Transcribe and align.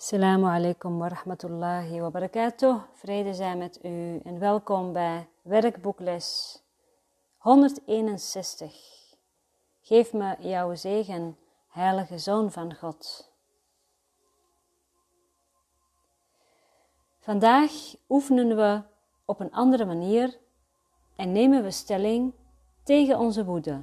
Assalamu 0.00 0.46
alaikum 0.46 0.98
wa 0.98 1.08
rahmatullahi 1.08 2.00
wa 2.00 2.10
barakatuh. 2.10 2.82
Vrede 2.94 3.34
zijn 3.34 3.58
met 3.58 3.78
u 3.84 4.20
en 4.24 4.38
welkom 4.38 4.92
bij 4.92 5.28
werkboekles 5.42 6.58
161. 7.36 8.72
Geef 9.80 10.12
me 10.12 10.36
jouw 10.38 10.74
zegen, 10.74 11.36
heilige 11.68 12.18
Zoon 12.18 12.50
van 12.50 12.74
God. 12.74 13.30
Vandaag 17.18 17.72
oefenen 18.08 18.56
we 18.56 18.82
op 19.24 19.40
een 19.40 19.52
andere 19.52 19.84
manier 19.84 20.38
en 21.16 21.32
nemen 21.32 21.62
we 21.62 21.70
stelling 21.70 22.32
tegen 22.82 23.18
onze 23.18 23.44
woede. 23.44 23.80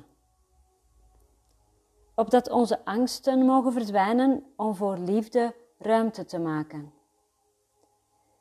Opdat 2.15 2.49
onze 2.49 2.85
angsten 2.85 3.45
mogen 3.45 3.71
verdwijnen 3.71 4.53
om 4.55 4.75
voor 4.75 4.97
liefde 4.97 5.65
ruimte 5.77 6.25
te 6.25 6.39
maken. 6.39 6.93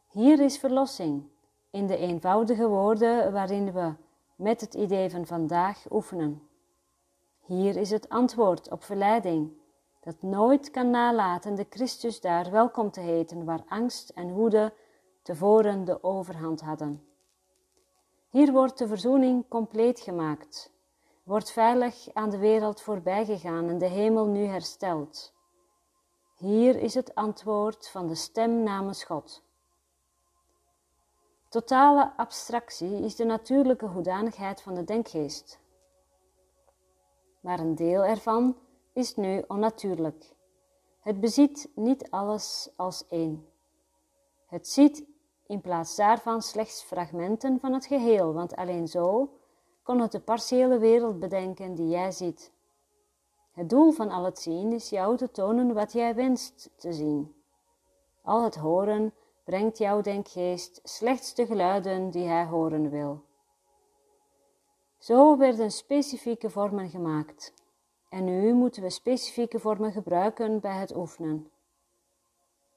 Hier 0.08 0.40
is 0.40 0.58
verlossing 0.58 1.28
in 1.70 1.86
de 1.86 1.96
eenvoudige 1.96 2.68
woorden 2.68 3.32
waarin 3.32 3.72
we 3.72 3.92
met 4.36 4.60
het 4.60 4.74
idee 4.74 5.10
van 5.10 5.26
vandaag 5.26 5.84
oefenen. 5.90 6.48
Hier 7.40 7.76
is 7.76 7.90
het 7.90 8.08
antwoord 8.08 8.70
op 8.70 8.84
verleiding, 8.84 9.52
dat 10.00 10.22
nooit 10.22 10.70
kan 10.70 10.90
nalaten 10.90 11.54
de 11.54 11.66
Christus 11.70 12.20
daar 12.20 12.50
welkom 12.50 12.90
te 12.90 13.00
heten 13.00 13.44
waar 13.44 13.64
angst 13.68 14.08
en 14.08 14.32
woede 14.32 14.72
tevoren 15.22 15.84
de 15.84 16.02
overhand 16.02 16.60
hadden. 16.60 17.06
Hier 18.30 18.52
wordt 18.52 18.78
de 18.78 18.86
verzoening 18.86 19.48
compleet 19.48 20.00
gemaakt, 20.00 20.72
wordt 21.22 21.52
veilig 21.52 22.08
aan 22.12 22.30
de 22.30 22.38
wereld 22.38 22.80
voorbijgegaan 22.80 23.68
en 23.68 23.78
de 23.78 23.88
hemel 23.88 24.26
nu 24.26 24.44
hersteld. 24.44 25.34
Hier 26.36 26.76
is 26.76 26.94
het 26.94 27.14
antwoord 27.14 27.88
van 27.88 28.06
de 28.06 28.14
stem 28.14 28.62
namens 28.62 29.04
God. 29.04 29.42
Totale 31.48 32.12
abstractie 32.16 33.04
is 33.04 33.16
de 33.16 33.24
natuurlijke 33.24 33.86
hoedanigheid 33.86 34.62
van 34.62 34.74
de 34.74 34.84
denkgeest. 34.84 35.58
Maar 37.40 37.58
een 37.58 37.74
deel 37.74 38.04
ervan 38.04 38.56
is 38.92 39.16
nu 39.16 39.44
onnatuurlijk. 39.46 40.34
Het 41.00 41.20
beziet 41.20 41.68
niet 41.74 42.10
alles 42.10 42.70
als 42.76 43.06
één. 43.08 43.48
Het 44.46 44.68
ziet 44.68 45.04
in 45.46 45.60
plaats 45.60 45.96
daarvan 45.96 46.42
slechts 46.42 46.82
fragmenten 46.82 47.60
van 47.60 47.72
het 47.72 47.86
geheel, 47.86 48.32
want 48.32 48.56
alleen 48.56 48.88
zo 48.88 49.30
kon 49.82 50.00
het 50.00 50.12
de 50.12 50.20
partiële 50.20 50.78
wereld 50.78 51.18
bedenken 51.18 51.74
die 51.74 51.88
jij 51.88 52.10
ziet. 52.10 52.52
Het 53.56 53.70
doel 53.70 53.92
van 53.92 54.10
al 54.10 54.24
het 54.24 54.38
zien 54.38 54.72
is 54.72 54.88
jou 54.90 55.16
te 55.16 55.30
tonen 55.30 55.74
wat 55.74 55.92
jij 55.92 56.14
wenst 56.14 56.70
te 56.76 56.92
zien. 56.92 57.34
Al 58.22 58.44
het 58.44 58.54
horen 58.54 59.12
brengt 59.44 59.78
jouw 59.78 60.00
denkgeest 60.00 60.80
slechts 60.84 61.34
de 61.34 61.46
geluiden 61.46 62.10
die 62.10 62.26
hij 62.26 62.44
horen 62.44 62.90
wil. 62.90 63.22
Zo 64.98 65.36
werden 65.36 65.70
specifieke 65.70 66.50
vormen 66.50 66.88
gemaakt. 66.88 67.54
En 68.08 68.24
nu 68.24 68.52
moeten 68.52 68.82
we 68.82 68.90
specifieke 68.90 69.58
vormen 69.58 69.92
gebruiken 69.92 70.60
bij 70.60 70.76
het 70.76 70.96
oefenen. 70.96 71.50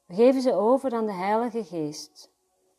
We 0.06 0.16
geven 0.16 0.42
ze 0.42 0.54
over 0.54 0.94
aan 0.94 1.06
de 1.06 1.14
Heilige 1.14 1.64
Geest, 1.64 2.32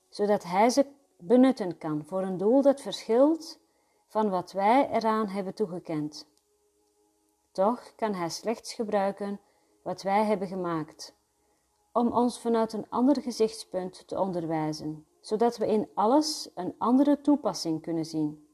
zodat 0.08 0.42
Hij 0.42 0.70
ze 0.70 0.86
benutten 1.18 1.78
kan 1.78 2.04
voor 2.04 2.22
een 2.22 2.36
doel 2.36 2.62
dat 2.62 2.80
verschilt 2.80 3.58
van 4.06 4.30
wat 4.30 4.52
wij 4.52 4.90
eraan 4.90 5.28
hebben 5.28 5.54
toegekend. 5.54 6.29
Toch 7.60 7.94
kan 7.96 8.14
Hij 8.14 8.28
slechts 8.28 8.74
gebruiken 8.74 9.40
wat 9.82 10.02
wij 10.02 10.24
hebben 10.24 10.48
gemaakt, 10.48 11.14
om 11.92 12.12
ons 12.12 12.40
vanuit 12.40 12.72
een 12.72 12.86
ander 12.88 13.22
gezichtspunt 13.22 14.08
te 14.08 14.18
onderwijzen, 14.18 15.06
zodat 15.20 15.56
we 15.56 15.66
in 15.66 15.88
alles 15.94 16.50
een 16.54 16.74
andere 16.78 17.20
toepassing 17.20 17.82
kunnen 17.82 18.04
zien. 18.04 18.48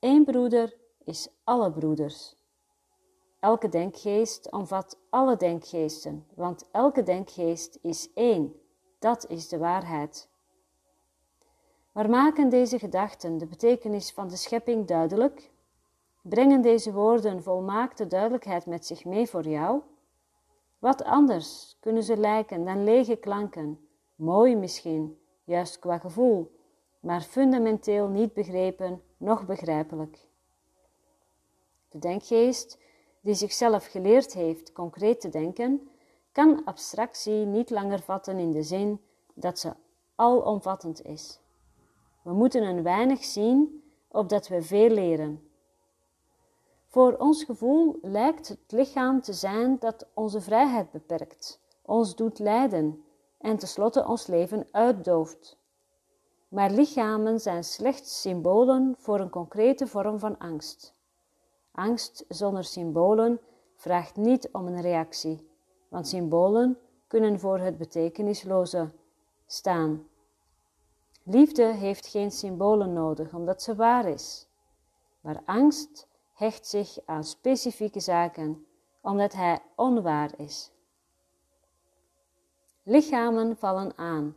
Eén 0.00 0.24
broeder 0.24 0.76
is 1.04 1.28
alle 1.44 1.72
broeders. 1.72 2.36
Elke 3.40 3.68
denkgeest 3.68 4.50
omvat 4.50 4.98
alle 5.10 5.36
denkgeesten, 5.36 6.26
want 6.34 6.68
elke 6.72 7.02
denkgeest 7.02 7.78
is 7.80 8.12
één. 8.12 8.60
Dat 8.98 9.26
is 9.28 9.48
de 9.48 9.58
waarheid. 9.58 10.28
Maar 11.92 12.10
maken 12.10 12.48
deze 12.48 12.78
gedachten 12.78 13.38
de 13.38 13.46
betekenis 13.46 14.12
van 14.12 14.28
de 14.28 14.36
schepping 14.36 14.86
duidelijk? 14.86 15.51
Brengen 16.22 16.62
deze 16.62 16.92
woorden 16.92 17.42
volmaakte 17.42 18.06
duidelijkheid 18.06 18.66
met 18.66 18.86
zich 18.86 19.04
mee 19.04 19.26
voor 19.26 19.48
jou? 19.48 19.80
Wat 20.78 21.04
anders 21.04 21.76
kunnen 21.80 22.02
ze 22.02 22.16
lijken 22.16 22.64
dan 22.64 22.84
lege 22.84 23.16
klanken, 23.16 23.88
mooi 24.14 24.56
misschien, 24.56 25.18
juist 25.44 25.78
qua 25.78 25.98
gevoel, 25.98 26.56
maar 27.00 27.20
fundamenteel 27.20 28.08
niet 28.08 28.32
begrepen, 28.32 29.02
noch 29.16 29.46
begrijpelijk. 29.46 30.28
De 31.88 31.98
denkgeest, 31.98 32.78
die 33.20 33.34
zichzelf 33.34 33.86
geleerd 33.86 34.32
heeft 34.32 34.72
concreet 34.72 35.20
te 35.20 35.28
denken, 35.28 35.90
kan 36.32 36.64
abstractie 36.64 37.44
niet 37.46 37.70
langer 37.70 38.00
vatten 38.00 38.38
in 38.38 38.50
de 38.50 38.62
zin 38.62 39.00
dat 39.34 39.58
ze 39.58 39.72
alomvattend 40.14 41.04
is. 41.04 41.40
We 42.22 42.32
moeten 42.32 42.62
een 42.62 42.82
weinig 42.82 43.24
zien, 43.24 43.82
opdat 44.08 44.48
we 44.48 44.62
veel 44.62 44.90
leren. 44.90 45.50
Voor 46.92 47.16
ons 47.16 47.44
gevoel 47.44 47.98
lijkt 48.02 48.48
het 48.48 48.58
lichaam 48.66 49.20
te 49.20 49.32
zijn 49.32 49.78
dat 49.78 50.06
onze 50.14 50.40
vrijheid 50.40 50.90
beperkt, 50.90 51.60
ons 51.82 52.16
doet 52.16 52.38
lijden 52.38 53.04
en 53.38 53.56
tenslotte 53.56 54.06
ons 54.06 54.26
leven 54.26 54.66
uitdooft. 54.70 55.58
Maar 56.48 56.70
lichamen 56.70 57.40
zijn 57.40 57.64
slechts 57.64 58.20
symbolen 58.20 58.94
voor 58.98 59.20
een 59.20 59.30
concrete 59.30 59.86
vorm 59.86 60.18
van 60.18 60.38
angst. 60.38 60.94
Angst 61.70 62.24
zonder 62.28 62.64
symbolen 62.64 63.40
vraagt 63.76 64.16
niet 64.16 64.48
om 64.50 64.66
een 64.66 64.80
reactie, 64.80 65.48
want 65.88 66.08
symbolen 66.08 66.78
kunnen 67.06 67.40
voor 67.40 67.58
het 67.58 67.78
betekenisloze 67.78 68.90
staan. 69.46 70.06
Liefde 71.22 71.64
heeft 71.64 72.06
geen 72.06 72.30
symbolen 72.30 72.92
nodig 72.92 73.34
omdat 73.34 73.62
ze 73.62 73.74
waar 73.74 74.08
is, 74.08 74.48
maar 75.20 75.42
angst 75.44 76.10
hecht 76.32 76.66
zich 76.66 76.98
aan 77.04 77.24
specifieke 77.24 78.00
zaken 78.00 78.66
omdat 79.02 79.32
hij 79.32 79.62
onwaar 79.76 80.30
is. 80.36 80.70
Lichamen 82.82 83.56
vallen 83.56 83.92
aan, 83.96 84.36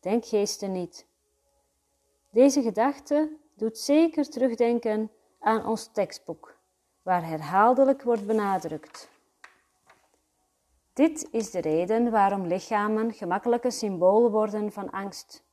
denkgeesten 0.00 0.72
niet. 0.72 1.06
Deze 2.30 2.62
gedachte 2.62 3.36
doet 3.54 3.78
zeker 3.78 4.28
terugdenken 4.28 5.10
aan 5.38 5.66
ons 5.66 5.86
tekstboek, 5.92 6.56
waar 7.02 7.26
herhaaldelijk 7.26 8.02
wordt 8.02 8.26
benadrukt. 8.26 9.10
Dit 10.92 11.28
is 11.30 11.50
de 11.50 11.60
reden 11.60 12.10
waarom 12.10 12.46
lichamen 12.46 13.12
gemakkelijke 13.12 13.70
symbolen 13.70 14.30
worden 14.30 14.72
van 14.72 14.90
angst. 14.90 15.44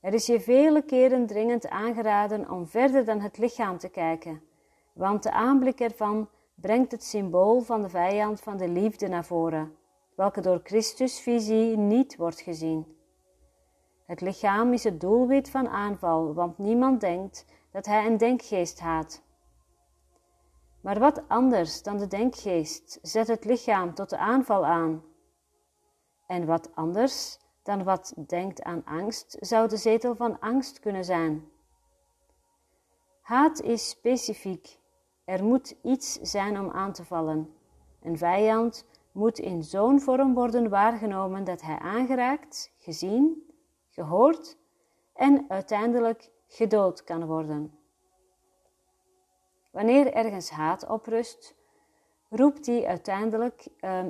Er 0.00 0.14
is 0.14 0.26
je 0.26 0.40
vele 0.40 0.82
keren 0.82 1.26
dringend 1.26 1.68
aangeraden 1.68 2.50
om 2.50 2.66
verder 2.66 3.04
dan 3.04 3.20
het 3.20 3.38
lichaam 3.38 3.78
te 3.78 3.88
kijken 3.88 4.42
want 4.94 5.22
de 5.22 5.32
aanblik 5.32 5.80
ervan 5.80 6.28
brengt 6.54 6.92
het 6.92 7.04
symbool 7.04 7.60
van 7.60 7.82
de 7.82 7.88
vijand 7.88 8.40
van 8.40 8.56
de 8.56 8.68
liefde 8.68 9.08
naar 9.08 9.24
voren, 9.24 9.76
welke 10.14 10.40
door 10.40 10.60
Christus 10.62 11.20
visie 11.20 11.76
niet 11.76 12.16
wordt 12.16 12.40
gezien. 12.40 12.96
Het 14.04 14.20
lichaam 14.20 14.72
is 14.72 14.84
het 14.84 15.00
doelwit 15.00 15.50
van 15.50 15.68
aanval, 15.68 16.34
want 16.34 16.58
niemand 16.58 17.00
denkt 17.00 17.44
dat 17.70 17.86
hij 17.86 18.06
een 18.06 18.16
denkgeest 18.16 18.80
haat. 18.80 19.22
Maar 20.80 20.98
wat 20.98 21.28
anders 21.28 21.82
dan 21.82 21.98
de 21.98 22.06
denkgeest 22.06 22.98
zet 23.02 23.26
het 23.26 23.44
lichaam 23.44 23.94
tot 23.94 24.10
de 24.10 24.18
aanval 24.18 24.66
aan? 24.66 25.02
En 26.26 26.46
wat 26.46 26.70
anders 26.74 27.38
dan 27.62 27.84
wat 27.84 28.14
denkt 28.26 28.62
aan 28.62 28.84
angst 28.84 29.36
zou 29.40 29.68
de 29.68 29.76
zetel 29.76 30.14
van 30.14 30.40
angst 30.40 30.80
kunnen 30.80 31.04
zijn? 31.04 31.48
Haat 33.20 33.60
is 33.60 33.88
specifiek 33.88 34.78
er 35.24 35.44
moet 35.44 35.76
iets 35.82 36.12
zijn 36.12 36.58
om 36.58 36.70
aan 36.70 36.92
te 36.92 37.04
vallen. 37.04 37.54
Een 38.02 38.18
vijand 38.18 38.86
moet 39.12 39.38
in 39.38 39.62
zo'n 39.62 40.00
vorm 40.00 40.34
worden 40.34 40.68
waargenomen 40.68 41.44
dat 41.44 41.62
hij 41.62 41.78
aangeraakt, 41.78 42.72
gezien, 42.78 43.50
gehoord 43.90 44.56
en 45.12 45.44
uiteindelijk 45.48 46.30
gedood 46.46 47.04
kan 47.04 47.26
worden. 47.26 47.78
Wanneer 49.70 50.12
ergens 50.12 50.50
haat 50.50 50.88
oprust, 50.88 51.54
roept 52.28 52.64
die 52.64 52.88
uiteindelijk, 52.88 53.66
uh, 53.80 54.04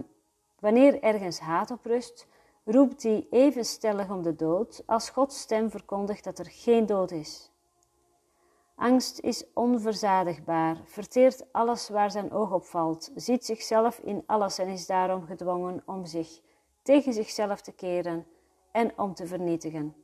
wanneer 0.58 1.02
ergens 1.02 1.40
haat 1.40 1.70
oprust, 1.70 2.26
roept 2.64 3.00
die 3.00 3.26
even 3.31 3.64
stellig 3.64 4.11
om 4.11 4.22
de 4.22 4.34
dood 4.34 4.82
als 4.87 5.11
Gods 5.11 5.40
stem 5.40 5.70
verkondigt 5.70 6.25
dat 6.25 6.38
er 6.38 6.49
geen 6.49 6.87
dood 6.87 7.11
is. 7.11 7.54
Angst 8.75 9.21
is 9.21 9.44
onverzadigbaar, 9.53 10.81
verteert 10.85 11.53
alles 11.53 11.88
waar 11.88 12.11
zijn 12.11 12.32
oog 12.32 12.53
op 12.53 12.65
valt, 12.65 13.11
ziet 13.15 13.44
zichzelf 13.44 13.99
in 13.99 14.23
alles 14.26 14.59
en 14.59 14.69
is 14.69 14.87
daarom 14.87 15.26
gedwongen 15.26 15.82
om 15.87 16.05
zich 16.05 16.41
tegen 16.82 17.12
zichzelf 17.12 17.61
te 17.61 17.73
keren 17.73 18.26
en 18.73 18.99
om 18.99 19.15
te 19.15 19.26
vernietigen. 19.26 19.94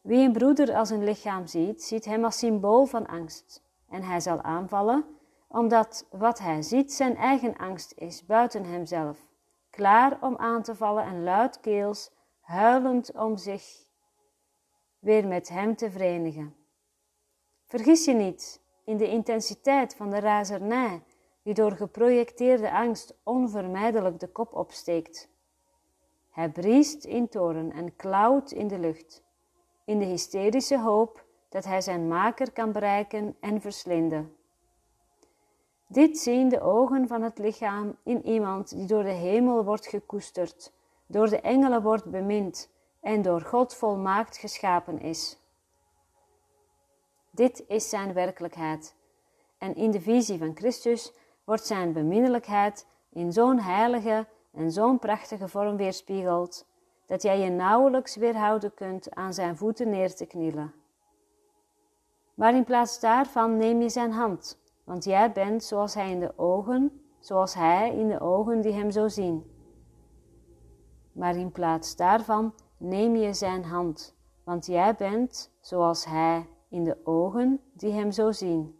Wie 0.00 0.26
een 0.26 0.32
broeder 0.32 0.74
als 0.74 0.90
een 0.90 1.04
lichaam 1.04 1.46
ziet, 1.46 1.82
ziet 1.82 2.04
hem 2.04 2.24
als 2.24 2.38
symbool 2.38 2.86
van 2.86 3.06
angst. 3.06 3.62
En 3.88 4.02
hij 4.02 4.20
zal 4.20 4.42
aanvallen, 4.42 5.04
omdat 5.48 6.06
wat 6.10 6.38
hij 6.38 6.62
ziet 6.62 6.92
zijn 6.92 7.16
eigen 7.16 7.56
angst 7.56 7.92
is, 7.96 8.26
buiten 8.26 8.64
hemzelf, 8.64 9.26
klaar 9.70 10.18
om 10.20 10.36
aan 10.36 10.62
te 10.62 10.74
vallen 10.74 11.04
en 11.04 11.22
luidkeels, 11.22 12.10
huilend 12.40 13.12
om 13.12 13.36
zich 13.36 13.64
weer 14.98 15.26
met 15.26 15.48
hem 15.48 15.76
te 15.76 15.90
verenigen. 15.90 16.63
Vergis 17.74 18.04
je 18.04 18.14
niet 18.14 18.60
in 18.84 18.96
de 18.96 19.08
intensiteit 19.08 19.94
van 19.94 20.10
de 20.10 20.18
razernij 20.18 21.02
die 21.42 21.54
door 21.54 21.72
geprojecteerde 21.72 22.72
angst 22.72 23.14
onvermijdelijk 23.22 24.20
de 24.20 24.28
kop 24.28 24.54
opsteekt. 24.54 25.28
Hij 26.30 26.50
briest 26.50 27.04
in 27.04 27.28
toren 27.28 27.72
en 27.72 27.96
klauwt 27.96 28.50
in 28.50 28.68
de 28.68 28.78
lucht, 28.78 29.22
in 29.84 29.98
de 29.98 30.04
hysterische 30.04 30.80
hoop 30.80 31.24
dat 31.48 31.64
hij 31.64 31.80
zijn 31.80 32.08
maker 32.08 32.52
kan 32.52 32.72
bereiken 32.72 33.36
en 33.40 33.60
verslinden. 33.60 34.36
Dit 35.86 36.18
zien 36.18 36.48
de 36.48 36.60
ogen 36.60 37.08
van 37.08 37.22
het 37.22 37.38
lichaam 37.38 37.96
in 38.02 38.26
iemand 38.26 38.76
die 38.76 38.86
door 38.86 39.02
de 39.02 39.12
hemel 39.12 39.64
wordt 39.64 39.86
gekoesterd, 39.86 40.72
door 41.06 41.28
de 41.28 41.40
engelen 41.40 41.82
wordt 41.82 42.04
bemind 42.04 42.70
en 43.00 43.22
door 43.22 43.40
God 43.40 43.74
volmaakt 43.74 44.36
geschapen 44.36 45.00
is. 45.00 45.38
Dit 47.34 47.64
is 47.68 47.88
zijn 47.88 48.12
werkelijkheid. 48.12 48.94
En 49.58 49.74
in 49.74 49.90
de 49.90 50.00
visie 50.00 50.38
van 50.38 50.56
Christus 50.56 51.12
wordt 51.44 51.66
zijn 51.66 51.92
beminnelijkheid 51.92 52.86
in 53.10 53.32
zo'n 53.32 53.58
heilige 53.58 54.26
en 54.52 54.70
zo'n 54.70 54.98
prachtige 54.98 55.48
vorm 55.48 55.76
weerspiegeld, 55.76 56.66
dat 57.06 57.22
jij 57.22 57.38
je 57.38 57.50
nauwelijks 57.50 58.16
weerhouden 58.16 58.74
kunt 58.74 59.14
aan 59.14 59.34
zijn 59.34 59.56
voeten 59.56 59.90
neer 59.90 60.14
te 60.14 60.26
knielen. 60.26 60.74
Maar 62.34 62.54
in 62.54 62.64
plaats 62.64 63.00
daarvan 63.00 63.56
neem 63.56 63.80
je 63.80 63.88
zijn 63.88 64.12
hand, 64.12 64.58
want 64.84 65.04
jij 65.04 65.32
bent 65.32 65.64
zoals 65.64 65.94
hij 65.94 66.10
in 66.10 66.20
de 66.20 66.32
ogen, 66.38 67.00
zoals 67.20 67.54
hij 67.54 67.94
in 67.94 68.08
de 68.08 68.20
ogen 68.20 68.60
die 68.60 68.72
hem 68.72 68.90
zo 68.90 69.08
zien. 69.08 69.50
Maar 71.12 71.36
in 71.36 71.52
plaats 71.52 71.96
daarvan 71.96 72.54
neem 72.76 73.16
je 73.16 73.32
zijn 73.32 73.64
hand, 73.64 74.14
want 74.44 74.66
jij 74.66 74.94
bent 74.94 75.50
zoals 75.60 76.04
hij 76.04 76.46
in 76.74 76.84
de 76.84 76.96
ogen 77.04 77.60
die 77.72 77.92
hem 77.92 78.12
zo 78.12 78.32
zien. 78.32 78.78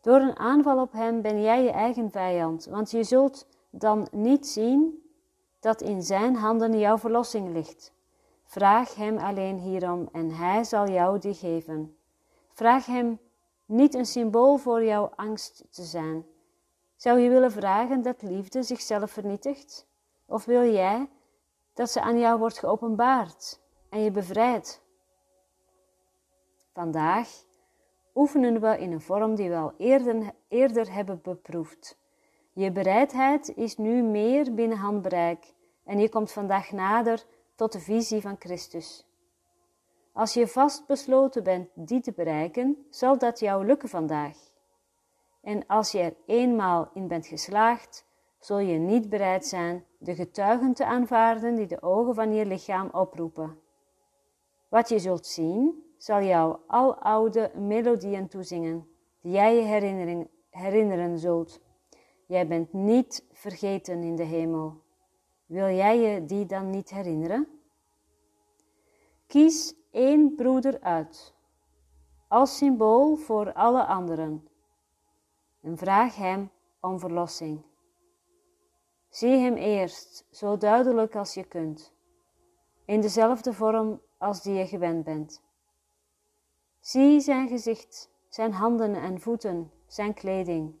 Door 0.00 0.20
een 0.20 0.36
aanval 0.36 0.80
op 0.80 0.92
hem 0.92 1.22
ben 1.22 1.42
jij 1.42 1.62
je 1.62 1.70
eigen 1.70 2.10
vijand, 2.10 2.64
want 2.64 2.90
je 2.90 3.04
zult 3.04 3.46
dan 3.70 4.08
niet 4.10 4.46
zien 4.46 5.02
dat 5.60 5.80
in 5.80 6.02
zijn 6.02 6.36
handen 6.36 6.78
jouw 6.78 6.98
verlossing 6.98 7.52
ligt. 7.52 7.92
Vraag 8.44 8.94
hem 8.94 9.18
alleen 9.18 9.58
hierom 9.58 10.08
en 10.12 10.30
hij 10.30 10.64
zal 10.64 10.88
jou 10.88 11.18
die 11.18 11.34
geven. 11.34 11.96
Vraag 12.52 12.86
hem 12.86 13.18
niet 13.64 13.94
een 13.94 14.06
symbool 14.06 14.56
voor 14.56 14.84
jouw 14.84 15.10
angst 15.16 15.64
te 15.70 15.82
zijn. 15.82 16.26
Zou 16.96 17.18
je 17.18 17.28
willen 17.28 17.52
vragen 17.52 18.02
dat 18.02 18.22
liefde 18.22 18.62
zichzelf 18.62 19.10
vernietigt? 19.10 19.86
Of 20.26 20.44
wil 20.44 20.72
jij 20.72 21.08
dat 21.74 21.90
ze 21.90 22.00
aan 22.00 22.18
jou 22.18 22.38
wordt 22.38 22.58
geopenbaard 22.58 23.60
en 23.88 24.00
je 24.00 24.10
bevrijdt? 24.10 24.84
Vandaag 26.76 27.28
oefenen 28.14 28.60
we 28.60 28.78
in 28.78 28.92
een 28.92 29.00
vorm 29.00 29.34
die 29.34 29.48
we 29.48 29.56
al 29.56 29.72
eerder, 30.48 30.92
hebben 30.92 31.20
beproefd. 31.22 31.98
Je 32.52 32.72
bereidheid 32.72 33.56
is 33.56 33.76
nu 33.76 34.02
meer 34.02 34.54
binnen 34.54 34.78
handbereik 34.78 35.54
en 35.84 35.98
je 35.98 36.08
komt 36.08 36.32
vandaag 36.32 36.72
nader 36.72 37.24
tot 37.54 37.72
de 37.72 37.80
visie 37.80 38.20
van 38.20 38.36
Christus. 38.38 39.06
Als 40.12 40.34
je 40.34 40.46
vastbesloten 40.46 41.42
bent 41.42 41.68
die 41.74 42.00
te 42.00 42.12
bereiken, 42.12 42.86
zal 42.90 43.18
dat 43.18 43.38
jou 43.38 43.66
lukken 43.66 43.88
vandaag. 43.88 44.36
En 45.42 45.66
als 45.66 45.92
je 45.92 45.98
er 45.98 46.16
eenmaal 46.26 46.90
in 46.94 47.08
bent 47.08 47.26
geslaagd, 47.26 48.06
zul 48.38 48.58
je 48.58 48.78
niet 48.78 49.08
bereid 49.08 49.46
zijn 49.46 49.84
de 49.98 50.14
getuigen 50.14 50.74
te 50.74 50.84
aanvaarden 50.84 51.54
die 51.54 51.66
de 51.66 51.82
ogen 51.82 52.14
van 52.14 52.34
je 52.34 52.46
lichaam 52.46 52.88
oproepen. 52.92 53.58
Wat 54.68 54.88
je 54.88 54.98
zult 54.98 55.26
zien, 55.26 55.84
zal 55.96 56.22
jou 56.22 56.58
al 56.66 56.94
oude 56.94 57.50
melodieën 57.54 58.28
toezingen, 58.28 58.88
die 59.20 59.32
jij 59.32 59.56
je 59.56 60.26
herinneren 60.50 61.18
zult. 61.18 61.60
Jij 62.26 62.46
bent 62.46 62.72
niet 62.72 63.24
vergeten 63.32 64.02
in 64.02 64.16
de 64.16 64.22
hemel. 64.22 64.82
Wil 65.46 65.68
jij 65.68 65.98
je 65.98 66.24
die 66.24 66.46
dan 66.46 66.70
niet 66.70 66.90
herinneren? 66.90 67.48
Kies 69.26 69.74
één 69.90 70.34
broeder 70.34 70.80
uit, 70.80 71.34
als 72.28 72.56
symbool 72.56 73.16
voor 73.16 73.52
alle 73.52 73.84
anderen, 73.84 74.48
en 75.60 75.76
vraag 75.76 76.16
hem 76.16 76.50
om 76.80 76.98
verlossing. 76.98 77.62
Zie 79.08 79.36
hem 79.36 79.54
eerst 79.54 80.26
zo 80.30 80.56
duidelijk 80.56 81.16
als 81.16 81.34
je 81.34 81.44
kunt, 81.44 81.92
in 82.84 83.00
dezelfde 83.00 83.52
vorm 83.52 84.00
als 84.18 84.42
die 84.42 84.54
je 84.54 84.66
gewend 84.66 85.04
bent. 85.04 85.42
Zie 86.86 87.20
zijn 87.20 87.48
gezicht, 87.48 88.10
zijn 88.28 88.52
handen 88.52 88.94
en 88.94 89.20
voeten, 89.20 89.70
zijn 89.86 90.14
kleding. 90.14 90.74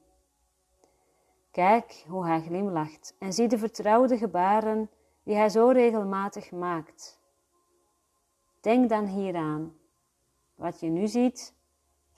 Kijk 1.50 2.04
hoe 2.08 2.26
hij 2.26 2.40
glimlacht 2.40 3.14
en 3.18 3.32
zie 3.32 3.48
de 3.48 3.58
vertrouwde 3.58 4.16
gebaren 4.16 4.90
die 5.22 5.34
hij 5.34 5.48
zo 5.48 5.68
regelmatig 5.68 6.50
maakt. 6.50 7.20
Denk 8.60 8.88
dan 8.88 9.06
hieraan. 9.06 9.74
Wat 10.54 10.80
je 10.80 10.88
nu 10.88 11.06
ziet, 11.06 11.54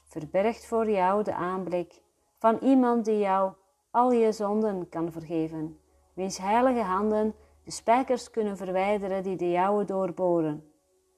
verbergt 0.05 0.67
voor 0.67 0.91
jou 0.91 1.23
de 1.23 1.35
aanblik 1.35 2.03
van 2.39 2.59
iemand 2.59 3.05
die 3.05 3.19
jou 3.19 3.53
al 3.91 4.13
je 4.13 4.33
zonden 4.33 4.89
kan 4.89 5.13
vergeven, 5.13 5.79
wiens 6.15 6.39
heilige 6.39 6.83
handen 6.83 7.35
de 7.65 7.71
spijkers 7.71 8.31
kunnen 8.31 8.57
verwijderen 8.57 9.23
die 9.23 9.37
de 9.37 9.51
jouwe 9.51 9.85
doorboren 9.85 10.73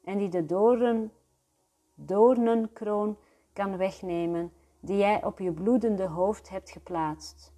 en 0.04 0.18
die 0.18 0.28
de 0.28 0.46
doorn 0.46 1.12
doornenkroon 2.06 3.18
kan 3.52 3.76
wegnemen 3.76 4.52
die 4.80 4.96
jij 4.96 5.24
op 5.24 5.38
je 5.38 5.52
bloedende 5.52 6.06
hoofd 6.06 6.48
hebt 6.48 6.70
geplaatst. 6.70 7.52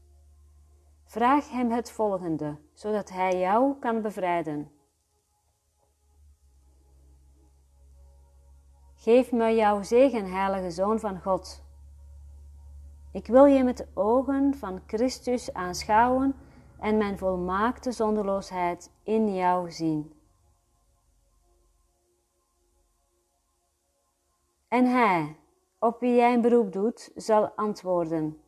Vraag 1.05 1.51
hem 1.51 1.71
het 1.71 1.91
volgende, 1.91 2.59
zodat 2.73 3.11
hij 3.11 3.39
jou 3.39 3.75
kan 3.79 4.03
bevrijden. 4.03 4.71
Geef 8.95 9.33
me 9.33 9.55
jouw 9.55 9.83
zegen, 9.83 10.33
heilige 10.33 10.71
Zoon 10.71 11.01
van 11.01 11.21
God. 11.21 11.63
Ik 13.13 13.27
wil 13.27 13.45
je 13.45 13.65
met 13.65 13.77
de 13.77 13.87
ogen 13.95 14.55
van 14.55 14.81
Christus 14.87 15.53
aanschouwen 15.53 16.35
en 16.79 16.97
mijn 16.97 17.19
volmaakte 17.19 17.93
zonderloosheid 17.93 18.91
in 19.03 19.35
jou 19.35 19.71
zien. 19.71 20.13
En 24.73 24.87
hij, 24.87 25.37
op 25.79 26.01
wie 26.01 26.15
jij 26.15 26.35
een 26.35 26.41
beroep 26.41 26.73
doet, 26.73 27.11
zal 27.15 27.47
antwoorden. 27.47 28.43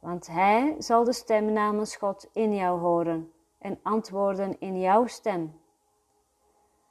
Want 0.00 0.26
hij 0.26 0.74
zal 0.78 1.04
de 1.04 1.12
stem 1.12 1.52
namens 1.52 1.96
God 1.96 2.28
in 2.32 2.54
jou 2.54 2.80
horen 2.80 3.32
en 3.58 3.78
antwoorden 3.82 4.60
in 4.60 4.80
jouw 4.80 5.06
stem. 5.06 5.60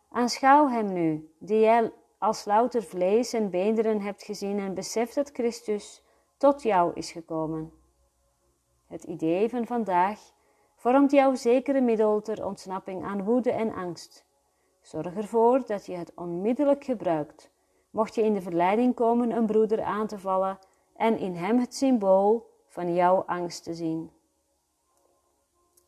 Aanschouw 0.10 0.68
hem 0.68 0.94
nu, 0.94 1.34
die 1.39 1.60
jij 1.60 1.92
als 2.18 2.46
louter 2.46 2.84
vlees 2.84 3.34
en 3.34 3.50
beenderen 3.50 4.01
hebt 4.01 4.24
gezien 4.24 4.60
en 4.60 4.74
besef 4.74 5.13
dat 5.13 5.30
Christus 5.34 6.04
tot 6.38 6.63
jou 6.63 6.94
is 6.94 7.12
gekomen. 7.12 7.72
Het 8.88 9.04
idee 9.04 9.50
van 9.50 9.65
vandaag 9.65 10.20
vormt 10.75 11.12
jouw 11.12 11.36
zekere 11.36 11.82
middel 11.82 12.22
ter 12.22 12.46
ontsnapping 12.46 13.04
aan 13.04 13.24
woede 13.24 13.51
en 13.51 13.74
angst. 13.74 14.25
Zorg 14.82 15.15
ervoor 15.15 15.65
dat 15.65 15.86
je 15.86 15.96
het 15.96 16.12
onmiddellijk 16.15 16.84
gebruikt 16.84 17.54
mocht 17.96 18.16
je 18.16 18.22
in 18.24 18.34
de 18.34 18.42
verleiding 18.42 18.96
komen 18.96 19.32
een 19.32 19.46
broeder 19.46 19.84
aan 19.84 20.08
te 20.08 20.20
vallen 20.20 20.60
en 20.96 21.18
in 21.18 21.36
hem 21.36 21.60
het 21.60 21.75
symbool 21.75 22.50
van 22.68 22.94
jouw 22.94 23.24
angst 23.25 23.64
te 23.64 23.74
zien. 23.74 24.12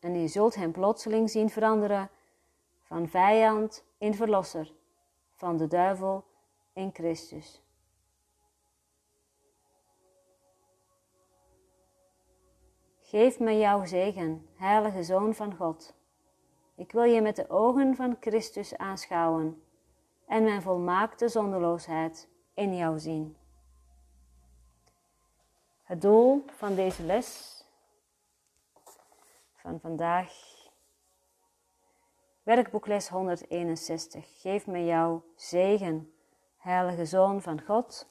En 0.00 0.20
je 0.20 0.28
zult 0.28 0.54
hem 0.54 0.72
plotseling 0.72 1.30
zien 1.30 1.50
veranderen 1.50 2.10
van 2.82 3.08
vijand 3.08 3.84
in 3.98 4.14
verlosser, 4.14 4.72
van 5.34 5.56
de 5.56 5.66
duivel 5.66 6.24
in 6.72 6.90
Christus. 6.92 7.62
Geef 13.00 13.38
me 13.38 13.58
jouw 13.58 13.84
zegen, 13.84 14.48
heilige 14.54 15.02
Zoon 15.02 15.34
van 15.34 15.56
God. 15.56 15.94
Ik 16.74 16.92
wil 16.92 17.02
je 17.02 17.20
met 17.20 17.36
de 17.36 17.50
ogen 17.50 17.96
van 17.96 18.16
Christus 18.20 18.76
aanschouwen 18.76 19.62
en 20.28 20.42
mijn 20.42 20.62
volmaakte 20.62 21.28
zonderloosheid 21.28 22.28
in 22.54 22.76
jou 22.76 22.98
zien. 22.98 23.36
Het 25.82 26.00
doel 26.00 26.44
van 26.46 26.74
deze 26.74 27.02
les 27.02 27.64
van 29.54 29.80
vandaag, 29.80 30.32
werkboekles 32.42 33.08
161. 33.08 34.40
Geef 34.40 34.66
me 34.66 34.84
jouw 34.84 35.24
zegen, 35.34 36.12
Heilige 36.56 37.04
Zoon 37.04 37.42
van 37.42 37.60
God. 37.60 38.08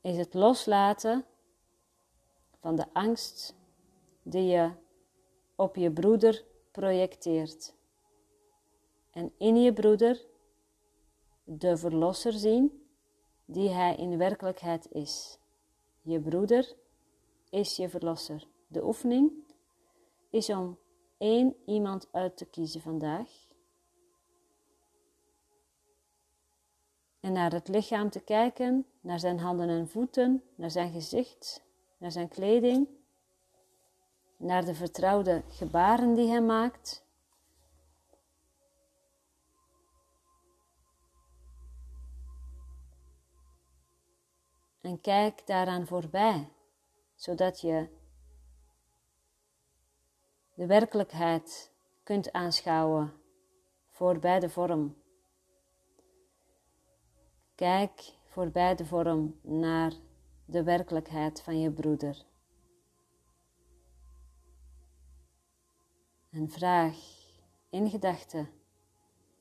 Is 0.00 0.16
het 0.16 0.34
loslaten 0.34 1.24
van 2.60 2.76
de 2.76 2.86
angst 2.92 3.54
die 4.22 4.44
je 4.44 4.81
op 5.62 5.76
je 5.76 5.90
broeder 5.90 6.44
projecteert. 6.70 7.74
En 9.10 9.32
in 9.38 9.62
je 9.62 9.72
broeder 9.72 10.26
de 11.44 11.76
verlosser 11.76 12.32
zien 12.32 12.86
die 13.44 13.68
hij 13.68 13.96
in 13.96 14.18
werkelijkheid 14.18 14.92
is. 14.92 15.38
Je 16.00 16.20
broeder 16.20 16.76
is 17.50 17.76
je 17.76 17.88
verlosser. 17.88 18.46
De 18.66 18.84
oefening 18.84 19.32
is 20.30 20.50
om 20.50 20.78
één 21.18 21.56
iemand 21.66 22.08
uit 22.12 22.36
te 22.36 22.44
kiezen 22.44 22.80
vandaag. 22.80 23.30
En 27.20 27.32
naar 27.32 27.52
het 27.52 27.68
lichaam 27.68 28.10
te 28.10 28.20
kijken, 28.20 28.86
naar 29.00 29.20
zijn 29.20 29.38
handen 29.38 29.68
en 29.68 29.88
voeten, 29.88 30.42
naar 30.54 30.70
zijn 30.70 30.92
gezicht, 30.92 31.62
naar 31.96 32.12
zijn 32.12 32.28
kleding, 32.28 32.88
naar 34.42 34.64
de 34.64 34.74
vertrouwde 34.74 35.42
gebaren 35.48 36.14
die 36.14 36.28
hij 36.28 36.42
maakt. 36.42 37.04
En 44.80 45.00
kijk 45.00 45.46
daaraan 45.46 45.86
voorbij, 45.86 46.48
zodat 47.14 47.60
je 47.60 47.88
de 50.54 50.66
werkelijkheid 50.66 51.72
kunt 52.02 52.32
aanschouwen 52.32 53.12
voorbij 53.90 54.40
de 54.40 54.50
vorm. 54.50 54.96
Kijk 57.54 58.14
voorbij 58.24 58.74
de 58.74 58.84
vorm 58.84 59.40
naar 59.42 59.92
de 60.44 60.62
werkelijkheid 60.62 61.42
van 61.42 61.60
je 61.60 61.70
broeder. 61.70 62.30
En 66.32 66.48
vraag 66.50 66.96
in 67.70 67.90
gedachten: 67.90 68.50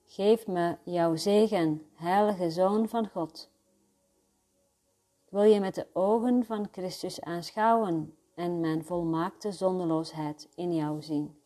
Geef 0.05 0.48
me 0.48 0.77
jouw 0.83 1.15
zegen, 1.15 1.89
heilige 1.93 2.50
Zoon 2.50 2.89
van 2.89 3.07
God. 3.07 3.50
Wil 5.29 5.43
je 5.43 5.60
met 5.60 5.75
de 5.75 5.88
ogen 5.93 6.45
van 6.45 6.67
Christus 6.71 7.21
aanschouwen 7.21 8.17
en 8.36 8.60
mijn 8.60 8.86
volmaakte 8.86 9.51
zondeloosheid 9.51 10.50
in 10.55 10.75
jou 10.75 11.01
zien? 11.01 11.41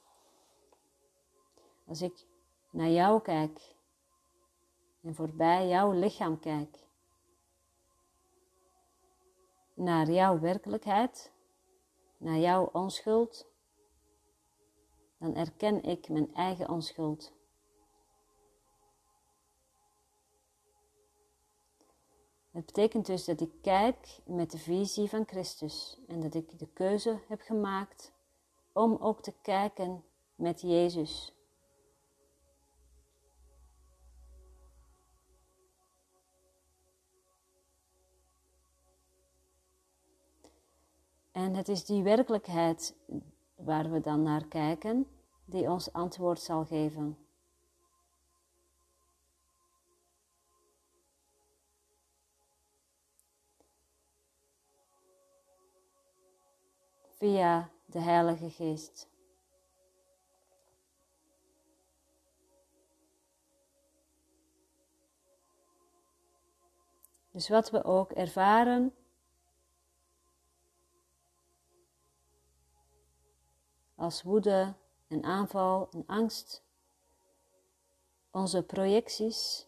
Als 1.88 2.02
ik 2.02 2.26
naar 2.72 2.90
jou 2.90 3.22
kijk 3.22 3.76
en 5.02 5.16
voorbij 5.16 5.68
jouw 5.68 5.92
lichaam 5.92 6.40
kijk, 6.40 6.88
naar 9.74 10.12
jouw 10.12 10.40
werkelijkheid, 10.40 11.32
naar 12.18 12.38
jouw 12.38 12.70
onschuld, 12.72 13.54
dan 15.18 15.36
erken 15.36 15.84
ik 15.84 16.10
mijn 16.10 16.36
eigen 16.36 16.70
onschuld. 16.70 17.34
Het 22.52 22.66
betekent 22.66 23.06
dus 23.06 23.26
dat 23.26 23.42
ik 23.42 23.52
kijk 23.62 24.20
met 24.26 24.52
de 24.52 24.58
visie 24.58 25.10
van 25.10 25.28
Christus 25.28 26.00
en 26.08 26.22
dat 26.22 26.34
ik 26.34 26.60
de 26.60 26.68
keuze 26.68 27.20
heb 27.28 27.42
gemaakt 27.42 28.12
om 28.72 28.96
ook 28.96 29.22
te 29.22 29.34
kijken 29.42 30.04
met 30.36 30.62
Jezus. 30.62 31.34
En 41.32 41.56
het 41.56 41.68
is 41.68 41.86
die 41.86 42.04
werkelijkheid 42.04 42.96
waar 43.66 43.92
we 43.92 44.02
dan 44.02 44.22
naar 44.22 44.46
kijken, 44.48 45.08
die 45.46 45.70
ons 45.70 45.94
antwoord 45.94 46.40
zal 46.40 46.66
geven. 46.66 47.18
Via 57.08 57.70
de 57.86 58.00
Heilige 58.00 58.50
Geest. 58.50 59.10
Dus 67.32 67.50
wat 67.50 67.72
we 67.72 67.84
ook 67.84 68.12
ervaren 68.12 68.94
als 73.96 74.24
woede 74.24 74.76
en 75.08 75.24
aanval 75.24 75.90
en 75.92 76.04
angst, 76.06 76.64
onze 78.32 78.64
projecties. 78.64 79.68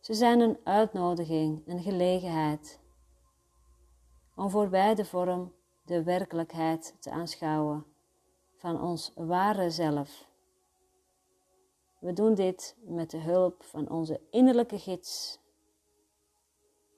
Ze 0.00 0.14
zijn 0.14 0.40
een 0.40 0.58
uitnodiging, 0.64 1.62
een 1.66 1.82
gelegenheid 1.82 2.80
om 4.34 4.50
voorbij 4.50 4.94
de 4.94 5.04
vorm 5.04 5.54
de 5.82 6.02
werkelijkheid 6.02 6.96
te 7.00 7.10
aanschouwen 7.10 7.86
van 8.56 8.82
ons 8.82 9.12
ware 9.14 9.70
zelf. 9.70 10.28
We 11.98 12.12
doen 12.12 12.34
dit 12.34 12.76
met 12.80 13.10
de 13.10 13.18
hulp 13.18 13.62
van 13.64 13.90
onze 13.90 14.20
innerlijke 14.30 14.78
gids. 14.78 15.40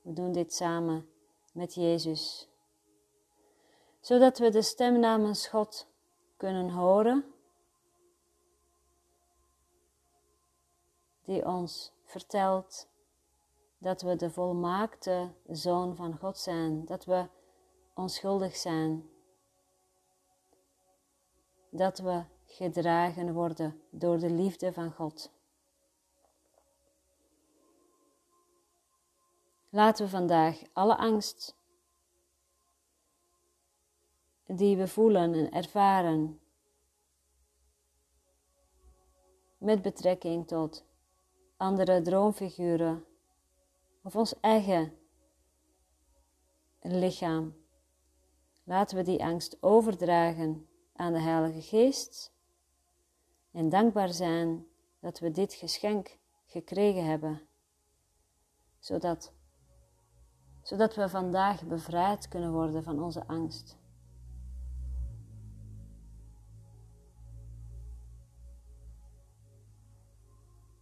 We 0.03 0.13
doen 0.13 0.33
dit 0.33 0.55
samen 0.55 1.09
met 1.53 1.75
Jezus, 1.75 2.49
zodat 4.01 4.39
we 4.39 4.51
de 4.51 4.63
stem 4.63 4.99
namens 4.99 5.49
God 5.49 5.87
kunnen 6.37 6.71
horen, 6.71 7.35
die 11.25 11.47
ons 11.47 11.93
vertelt 12.05 12.89
dat 13.79 14.03
we 14.03 14.17
de 14.17 14.31
volmaakte 14.31 15.31
zoon 15.47 15.97
van 15.97 16.19
God 16.19 16.39
zijn, 16.39 16.85
dat 16.85 17.05
we 17.05 17.29
onschuldig 17.95 18.57
zijn, 18.57 19.11
dat 21.71 21.99
we 21.99 22.25
gedragen 22.47 23.33
worden 23.33 23.83
door 23.91 24.19
de 24.19 24.31
liefde 24.31 24.73
van 24.73 24.93
God. 24.93 25.31
Laten 29.73 30.05
we 30.05 30.11
vandaag 30.11 30.63
alle 30.73 30.97
angst 30.97 31.57
die 34.47 34.77
we 34.77 34.89
voelen 34.89 35.35
en 35.35 35.53
ervaren 35.53 36.41
met 39.59 39.83
betrekking 39.83 40.47
tot 40.47 40.85
andere 41.57 42.03
droomfiguren 42.03 43.05
of 44.03 44.17
ons 44.17 44.41
eigen 44.41 44.99
lichaam, 46.81 47.55
laten 48.65 48.97
we 48.97 49.03
die 49.03 49.25
angst 49.25 49.63
overdragen 49.63 50.69
aan 50.93 51.13
de 51.13 51.21
Heilige 51.21 51.63
Geest 51.63 52.33
en 53.51 53.69
dankbaar 53.69 54.13
zijn 54.13 54.67
dat 55.01 55.19
we 55.19 55.31
dit 55.31 55.55
geschenk 55.55 56.19
gekregen 56.47 57.05
hebben, 57.05 57.43
zodat 58.79 59.33
zodat 60.71 60.95
we 60.95 61.09
vandaag 61.09 61.65
bevrijd 61.65 62.29
kunnen 62.29 62.53
worden 62.53 62.83
van 62.83 63.03
onze 63.03 63.27
angst. 63.27 63.79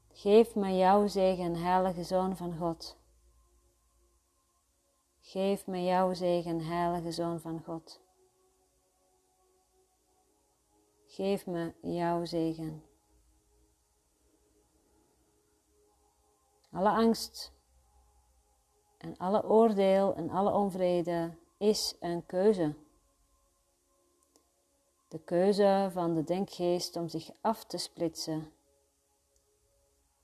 Geef 0.09 0.55
me 0.55 0.77
jouw 0.77 1.07
zegen, 1.07 1.55
heilige 1.55 2.05
Zoon 2.05 2.37
van 2.37 2.57
God. 2.57 2.97
Geef 5.21 5.67
me 5.67 5.85
jouw 5.85 6.15
zegen, 6.15 6.61
heilige 6.61 7.13
Zoon 7.13 7.41
van 7.41 7.63
God. 7.65 8.01
Geef 11.07 11.47
me 11.47 11.75
jouw 11.81 12.25
zegen. 12.25 12.83
Alle 16.71 16.91
angst 16.91 17.58
en 18.99 19.17
alle 19.19 19.45
oordeel 19.45 20.15
en 20.15 20.31
alle 20.31 20.53
onvrede 20.53 21.31
is 21.57 21.97
een 22.01 22.27
keuze. 22.27 22.75
De 25.09 25.19
keuze 25.19 25.89
van 25.93 26.15
de 26.15 26.25
denkgeest 26.25 26.97
om 26.97 27.09
zich 27.09 27.31
af 27.41 27.65
te 27.65 27.79
splitsen 27.79 28.53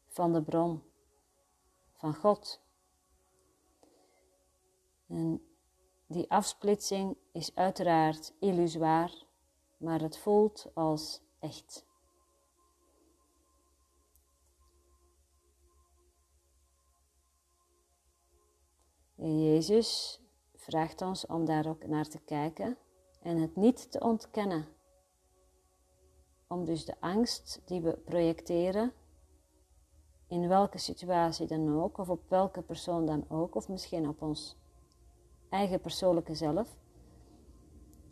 van 0.07 0.33
de 0.33 0.43
bron, 0.43 0.83
van 1.93 2.15
God. 2.15 2.61
En 5.07 5.47
die 6.07 6.31
afsplitsing 6.31 7.17
is 7.33 7.55
uiteraard 7.55 8.33
illusoir, 8.39 9.25
maar 9.77 10.01
het 10.01 10.19
voelt 10.19 10.67
als 10.75 11.21
echt. 11.39 11.85
Jezus 19.33 20.21
vraagt 20.55 21.03
ons 21.03 21.27
om 21.27 21.45
daar 21.45 21.67
ook 21.67 21.87
naar 21.87 22.09
te 22.09 22.19
kijken 22.19 22.77
en 23.23 23.37
het 23.37 23.57
niet 23.57 23.91
te 23.91 24.01
ontkennen. 24.01 24.67
Om 26.49 26.65
dus 26.65 26.85
de 26.85 27.01
angst 27.01 27.63
die 27.65 27.81
we 27.81 27.93
projecteren, 27.93 28.93
in 30.27 30.49
welke 30.49 30.79
situatie 30.79 31.47
dan 31.47 31.81
ook, 31.83 31.99
of 31.99 32.09
op 32.09 32.29
welke 32.29 32.63
persoon 32.63 33.07
dan 33.07 33.25
ook, 33.29 33.55
of 33.55 33.69
misschien 33.69 34.09
op 34.09 34.23
ons 34.23 34.57
eigen 35.49 35.81
persoonlijke 35.81 36.35
zelf, 36.35 36.77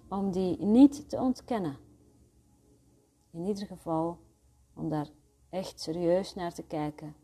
om 0.09 0.31
die 0.31 0.62
niet 0.62 1.09
te 1.09 1.16
ontkennen. 1.16 1.76
In 3.31 3.45
ieder 3.45 3.66
geval 3.66 4.19
om 4.75 4.88
daar 4.88 5.09
echt 5.50 5.81
serieus 5.81 6.35
naar 6.35 6.54
te 6.54 6.62
kijken. 6.62 7.21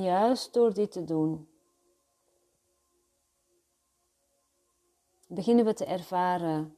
Juist 0.00 0.52
door 0.52 0.74
dit 0.74 0.92
te 0.92 1.04
doen, 1.04 1.48
beginnen 5.26 5.64
we 5.64 5.74
te 5.74 5.84
ervaren 5.84 6.76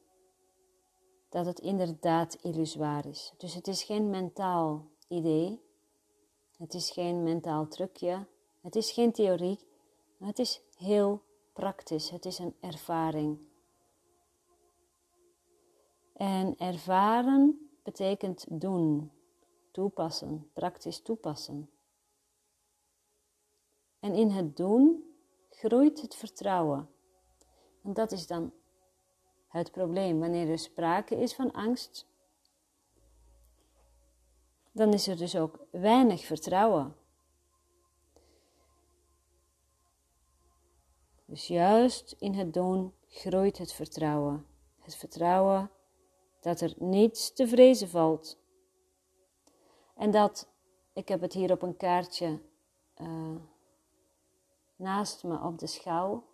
dat 1.29 1.47
het 1.47 1.61
inderdaad 1.61 2.35
illusoir 2.35 3.07
is. 3.07 3.33
Dus 3.37 3.55
het 3.55 3.67
is 3.67 3.83
geen 3.83 4.11
mentaal 4.11 4.87
idee, 5.09 5.61
het 6.57 6.75
is 6.75 6.91
geen 6.91 7.23
mentaal 7.23 7.69
trucje, 7.69 8.27
het 8.61 8.77
is 8.77 8.91
geen 8.91 9.13
theorie, 9.13 9.59
maar 10.17 10.29
het 10.29 10.39
is 10.39 10.63
heel 10.77 11.23
praktisch, 11.53 12.11
het 12.11 12.25
is 12.25 12.39
een 12.39 12.55
ervaring. 12.61 13.39
En 16.13 16.57
ervaren 16.59 17.71
betekent 17.83 18.45
doen, 18.49 19.11
toepassen, 19.71 20.51
praktisch 20.53 21.03
toepassen. 21.03 21.72
En 24.03 24.15
in 24.15 24.31
het 24.31 24.57
doen 24.57 25.15
groeit 25.51 26.01
het 26.01 26.15
vertrouwen. 26.15 26.89
En 27.83 27.93
dat 27.93 28.13
is 28.13 28.27
dan 28.27 28.53
het 29.49 29.71
probleem. 29.71 30.21
Wanneer 30.21 30.51
er 30.51 30.59
sprake 30.59 31.15
is 31.15 31.35
van 31.35 31.53
angst, 31.53 32.07
dan 34.73 34.93
is 34.93 35.09
er 35.09 35.17
dus 35.17 35.37
ook 35.37 35.67
weinig 35.71 36.25
vertrouwen. 36.25 36.97
Dus 41.25 41.47
juist 41.47 42.17
in 42.19 42.35
het 42.35 42.55
doen 42.55 42.95
groeit 43.09 43.59
het 43.59 43.73
vertrouwen. 43.73 44.47
Het 44.79 44.95
vertrouwen 44.97 45.71
dat 46.41 46.61
er 46.61 46.75
niets 46.79 47.33
te 47.33 47.49
vrezen 47.49 47.89
valt. 47.89 48.39
En 49.95 50.11
dat, 50.11 50.49
ik 50.93 51.09
heb 51.09 51.21
het 51.21 51.33
hier 51.33 51.53
op 51.53 51.63
een 51.63 51.77
kaartje 51.77 52.41
uh, 53.01 53.37
naast 54.83 55.25
me 55.25 55.41
op 55.41 55.59
de 55.59 55.67
schouw 55.67 56.25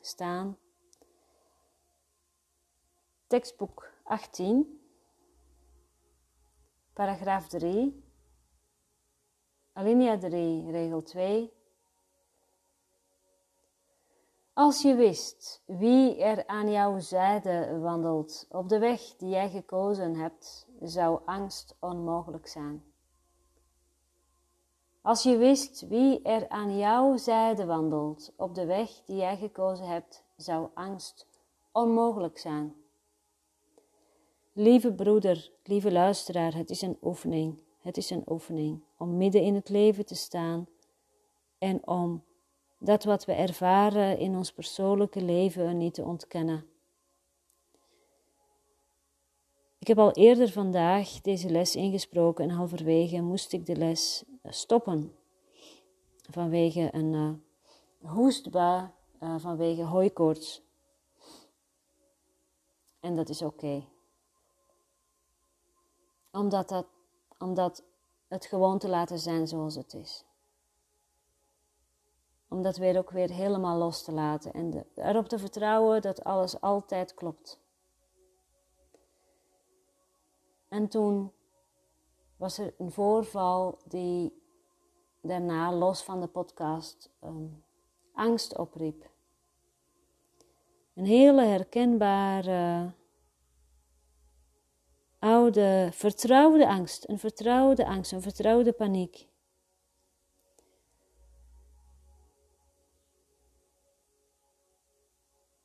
staan. 0.00 0.58
Tekstboek 3.26 3.90
18, 4.04 4.80
paragraaf 6.92 7.48
3, 7.48 8.04
alinea 9.72 10.18
3, 10.18 10.70
regel 10.70 11.02
2. 11.02 11.52
Als 14.52 14.82
je 14.82 14.94
wist 14.94 15.62
wie 15.66 16.22
er 16.22 16.46
aan 16.46 16.70
jouw 16.70 16.98
zijde 16.98 17.78
wandelt 17.78 18.46
op 18.48 18.68
de 18.68 18.78
weg 18.78 19.16
die 19.16 19.28
jij 19.28 19.50
gekozen 19.50 20.14
hebt, 20.14 20.66
zou 20.80 21.20
angst 21.24 21.76
onmogelijk 21.80 22.46
zijn. 22.46 22.91
Als 25.02 25.22
je 25.22 25.36
wist 25.36 25.86
wie 25.88 26.22
er 26.22 26.48
aan 26.48 26.78
jouw 26.78 27.16
zijde 27.16 27.64
wandelt 27.64 28.32
op 28.36 28.54
de 28.54 28.66
weg 28.66 28.90
die 29.04 29.16
jij 29.16 29.36
gekozen 29.36 29.86
hebt, 29.86 30.24
zou 30.36 30.68
angst 30.74 31.26
onmogelijk 31.72 32.38
zijn. 32.38 32.74
Lieve 34.52 34.92
broeder, 34.92 35.50
lieve 35.64 35.92
luisteraar, 35.92 36.54
het 36.54 36.70
is 36.70 36.82
een 36.82 36.98
oefening. 37.02 37.58
Het 37.80 37.96
is 37.96 38.10
een 38.10 38.24
oefening 38.28 38.82
om 38.98 39.16
midden 39.16 39.42
in 39.42 39.54
het 39.54 39.68
leven 39.68 40.06
te 40.06 40.14
staan 40.14 40.66
en 41.58 41.86
om 41.86 42.24
dat 42.78 43.04
wat 43.04 43.24
we 43.24 43.32
ervaren 43.32 44.18
in 44.18 44.36
ons 44.36 44.52
persoonlijke 44.52 45.22
leven 45.22 45.76
niet 45.76 45.94
te 45.94 46.04
ontkennen. 46.04 46.66
Ik 49.78 49.86
heb 49.86 49.98
al 49.98 50.12
eerder 50.12 50.50
vandaag 50.50 51.20
deze 51.20 51.50
les 51.50 51.76
ingesproken 51.76 52.44
en 52.44 52.50
halverwege 52.50 53.20
moest 53.20 53.52
ik 53.52 53.66
de 53.66 53.76
les 53.76 54.24
stoppen 54.42 55.16
vanwege 56.30 56.94
een 56.94 57.12
uh, 57.12 58.10
hoestbui, 58.10 58.90
uh, 59.20 59.34
vanwege 59.38 59.82
hooikoorts. 59.82 60.62
En 63.00 63.16
dat 63.16 63.28
is 63.28 63.42
oké. 63.42 63.84
Omdat, 66.30 66.68
dat, 66.68 66.86
omdat 67.38 67.84
het 68.28 68.46
gewoon 68.46 68.78
te 68.78 68.88
laten 68.88 69.18
zijn 69.18 69.48
zoals 69.48 69.74
het 69.74 69.94
is. 69.94 70.24
Om 72.48 72.62
dat 72.62 72.76
weer 72.76 72.98
ook 72.98 73.10
weer 73.10 73.30
helemaal 73.30 73.78
los 73.78 74.02
te 74.02 74.12
laten 74.12 74.52
en 74.52 74.86
erop 74.94 75.28
te 75.28 75.38
vertrouwen 75.38 76.02
dat 76.02 76.24
alles 76.24 76.60
altijd 76.60 77.14
klopt. 77.14 77.60
En 80.68 80.88
toen 80.88 81.32
was 82.42 82.58
er 82.58 82.74
een 82.78 82.92
voorval 82.92 83.78
die 83.84 84.42
daarna, 85.20 85.72
los 85.72 86.02
van 86.02 86.20
de 86.20 86.26
podcast, 86.26 87.10
um, 87.24 87.64
angst 88.12 88.56
opriep. 88.58 89.10
Een 90.94 91.04
hele 91.04 91.42
herkenbare, 91.42 92.92
oude, 95.18 95.88
vertrouwde 95.92 96.68
angst. 96.68 97.08
Een 97.08 97.18
vertrouwde 97.18 97.86
angst, 97.86 98.12
een 98.12 98.22
vertrouwde 98.22 98.72
paniek. 98.72 99.28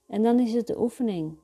En 0.07 0.23
dan 0.23 0.39
is 0.39 0.53
het 0.53 0.67
de 0.67 0.79
oefening 0.79 1.39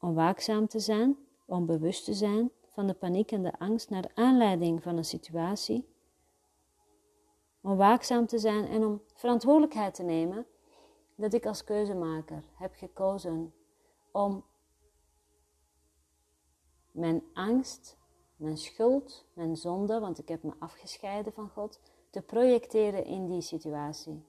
om 0.00 0.14
waakzaam 0.14 0.66
te 0.66 0.80
zijn, 0.80 1.25
om 1.46 1.66
bewust 1.66 2.04
te 2.04 2.14
zijn 2.14 2.50
van 2.66 2.86
de 2.86 2.94
paniek 2.94 3.32
en 3.32 3.42
de 3.42 3.58
angst 3.58 3.90
naar 3.90 4.10
aanleiding 4.14 4.82
van 4.82 4.96
een 4.96 5.04
situatie. 5.04 5.88
Om 7.60 7.76
waakzaam 7.76 8.26
te 8.26 8.38
zijn 8.38 8.66
en 8.66 8.84
om 8.84 9.02
verantwoordelijkheid 9.14 9.94
te 9.94 10.02
nemen 10.02 10.46
dat 11.14 11.32
ik 11.32 11.46
als 11.46 11.64
keuzemaker 11.64 12.44
heb 12.54 12.74
gekozen 12.74 13.54
om 14.12 14.44
mijn 16.90 17.22
angst, 17.32 17.96
mijn 18.36 18.56
schuld, 18.56 19.26
mijn 19.32 19.56
zonde, 19.56 20.00
want 20.00 20.18
ik 20.18 20.28
heb 20.28 20.42
me 20.42 20.52
afgescheiden 20.58 21.32
van 21.32 21.48
God, 21.48 21.80
te 22.10 22.22
projecteren 22.22 23.04
in 23.04 23.28
die 23.28 23.40
situatie. 23.40 24.24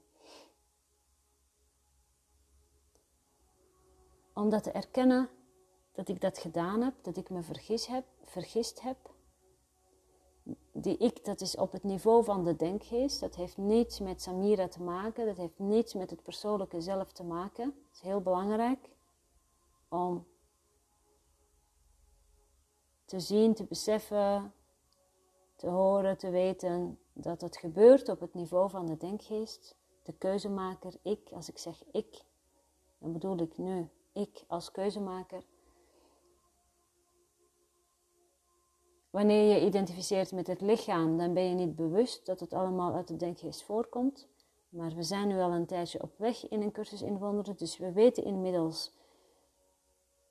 Om 4.33 4.49
dat 4.49 4.63
te 4.63 4.71
erkennen 4.71 5.29
dat 5.97 6.09
ik 6.09 6.21
dat 6.21 6.37
gedaan 6.37 6.81
heb, 6.81 6.93
dat 7.01 7.17
ik 7.17 7.29
me 7.29 7.41
vergis 7.41 7.87
heb, 7.87 8.05
vergist 8.21 8.81
heb. 8.81 8.97
Die 10.71 10.97
ik, 10.97 11.25
dat 11.25 11.41
is 11.41 11.55
op 11.55 11.71
het 11.71 11.83
niveau 11.83 12.23
van 12.23 12.43
de 12.43 12.55
denkgeest. 12.55 13.19
Dat 13.19 13.35
heeft 13.35 13.57
niets 13.57 13.99
met 13.99 14.21
Samira 14.21 14.67
te 14.67 14.83
maken. 14.83 15.25
Dat 15.25 15.37
heeft 15.37 15.59
niets 15.59 15.93
met 15.93 16.09
het 16.09 16.23
persoonlijke 16.23 16.81
zelf 16.81 17.11
te 17.11 17.23
maken. 17.23 17.65
Het 17.65 17.93
is 17.95 18.01
heel 18.01 18.21
belangrijk 18.21 18.89
om 19.89 20.25
te 23.05 23.19
zien, 23.19 23.53
te 23.53 23.63
beseffen, 23.63 24.53
te 25.55 25.67
horen, 25.67 26.17
te 26.17 26.29
weten 26.29 26.99
dat 27.13 27.41
het 27.41 27.57
gebeurt 27.57 28.09
op 28.09 28.19
het 28.19 28.33
niveau 28.33 28.69
van 28.69 28.85
de 28.85 28.97
denkgeest. 28.97 29.75
De 30.03 30.13
keuzemaker, 30.13 30.93
ik, 31.01 31.29
als 31.31 31.49
ik 31.49 31.57
zeg 31.57 31.83
ik, 31.91 32.23
dan 32.97 33.11
bedoel 33.11 33.37
ik 33.37 33.57
nu 33.57 33.89
ik 34.11 34.43
als 34.47 34.71
keuzemaker 34.71 35.43
Wanneer 39.17 39.53
je 39.53 39.65
identificeert 39.65 40.31
met 40.31 40.47
het 40.47 40.61
lichaam, 40.61 41.17
dan 41.17 41.33
ben 41.33 41.43
je 41.43 41.55
niet 41.55 41.75
bewust 41.75 42.25
dat 42.25 42.39
het 42.39 42.53
allemaal 42.53 42.93
uit 42.93 43.07
de 43.07 43.15
denkgeest 43.15 43.63
voorkomt. 43.63 44.27
Maar 44.69 44.95
we 44.95 45.03
zijn 45.03 45.27
nu 45.27 45.39
al 45.39 45.51
een 45.51 45.65
tijdje 45.65 46.01
op 46.01 46.11
weg 46.17 46.47
in 46.49 46.61
een 46.61 46.71
cursus 46.71 47.01
in 47.01 47.17
wonderen, 47.17 47.57
dus 47.57 47.77
we 47.77 47.91
weten 47.91 48.23
inmiddels 48.23 48.91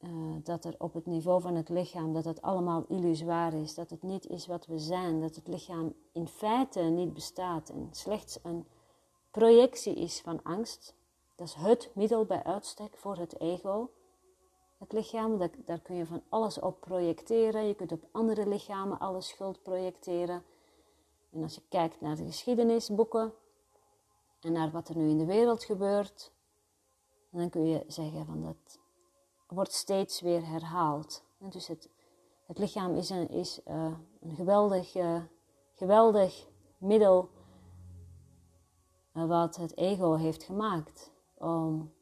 uh, 0.00 0.10
dat 0.42 0.64
er 0.64 0.74
op 0.78 0.94
het 0.94 1.06
niveau 1.06 1.40
van 1.40 1.54
het 1.54 1.68
lichaam, 1.68 2.12
dat 2.12 2.24
het 2.24 2.42
allemaal 2.42 2.84
illusoir 2.88 3.54
is, 3.54 3.74
dat 3.74 3.90
het 3.90 4.02
niet 4.02 4.26
is 4.26 4.46
wat 4.46 4.66
we 4.66 4.78
zijn, 4.78 5.20
dat 5.20 5.34
het 5.34 5.48
lichaam 5.48 5.94
in 6.12 6.28
feite 6.28 6.80
niet 6.80 7.12
bestaat 7.12 7.68
en 7.68 7.88
slechts 7.90 8.38
een 8.42 8.66
projectie 9.30 9.94
is 9.94 10.20
van 10.20 10.42
angst. 10.42 10.94
Dat 11.34 11.46
is 11.46 11.54
het 11.54 11.90
middel 11.94 12.24
bij 12.24 12.44
uitstek 12.44 12.96
voor 12.96 13.16
het 13.16 13.40
ego. 13.40 13.90
Het 14.78 14.92
lichaam, 14.92 15.38
daar, 15.38 15.50
daar 15.64 15.80
kun 15.80 15.96
je 15.96 16.06
van 16.06 16.22
alles 16.28 16.58
op 16.58 16.80
projecteren. 16.80 17.66
Je 17.66 17.74
kunt 17.74 17.92
op 17.92 18.08
andere 18.10 18.48
lichamen 18.48 18.98
alle 18.98 19.20
schuld 19.20 19.62
projecteren. 19.62 20.44
En 21.30 21.42
als 21.42 21.54
je 21.54 21.62
kijkt 21.68 22.00
naar 22.00 22.16
de 22.16 22.24
geschiedenisboeken 22.24 23.32
en 24.40 24.52
naar 24.52 24.70
wat 24.70 24.88
er 24.88 24.96
nu 24.96 25.08
in 25.08 25.18
de 25.18 25.24
wereld 25.24 25.64
gebeurt, 25.64 26.32
dan 27.30 27.50
kun 27.50 27.66
je 27.66 27.84
zeggen 27.86 28.26
van 28.26 28.42
dat 28.42 28.78
wordt 29.46 29.72
steeds 29.72 30.20
weer 30.20 30.46
herhaald. 30.46 31.22
Dus 31.38 31.66
het, 31.66 31.88
het 32.46 32.58
lichaam 32.58 32.94
is 32.94 33.10
een, 33.10 33.28
is, 33.28 33.60
uh, 33.68 33.92
een 34.20 34.34
geweldig, 34.34 34.96
uh, 34.96 35.22
geweldig 35.74 36.46
middel 36.78 37.28
uh, 39.14 39.26
wat 39.26 39.56
het 39.56 39.76
ego 39.76 40.14
heeft 40.14 40.42
gemaakt 40.42 41.10
om, 41.34 41.92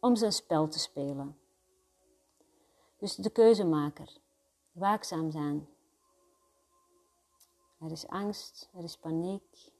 om 0.00 0.16
zijn 0.16 0.32
spel 0.32 0.68
te 0.68 0.78
spelen. 0.78 1.38
Dus 3.04 3.14
de 3.14 3.30
keuzemaker, 3.30 4.16
waakzaam 4.72 5.30
zijn. 5.30 5.68
Er 7.80 7.90
is 7.90 8.08
angst, 8.08 8.68
er 8.74 8.84
is 8.84 8.96
paniek. 8.96 9.72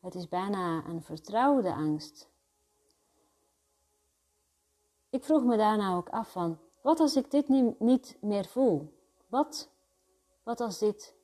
Het 0.00 0.14
is 0.14 0.28
bijna 0.28 0.84
een 0.84 1.02
vertrouwde 1.02 1.74
angst. 1.74 2.28
Ik 5.10 5.24
vroeg 5.24 5.44
me 5.44 5.56
daarna 5.56 5.96
ook 5.96 6.08
af 6.08 6.32
van, 6.32 6.58
wat 6.82 7.00
als 7.00 7.16
ik 7.16 7.30
dit 7.30 7.48
niet, 7.78 8.16
meer 8.20 8.44
voel? 8.44 8.92
Wat, 9.26 9.70
wat 10.42 10.60
als 10.60 10.78
dit 10.78 11.14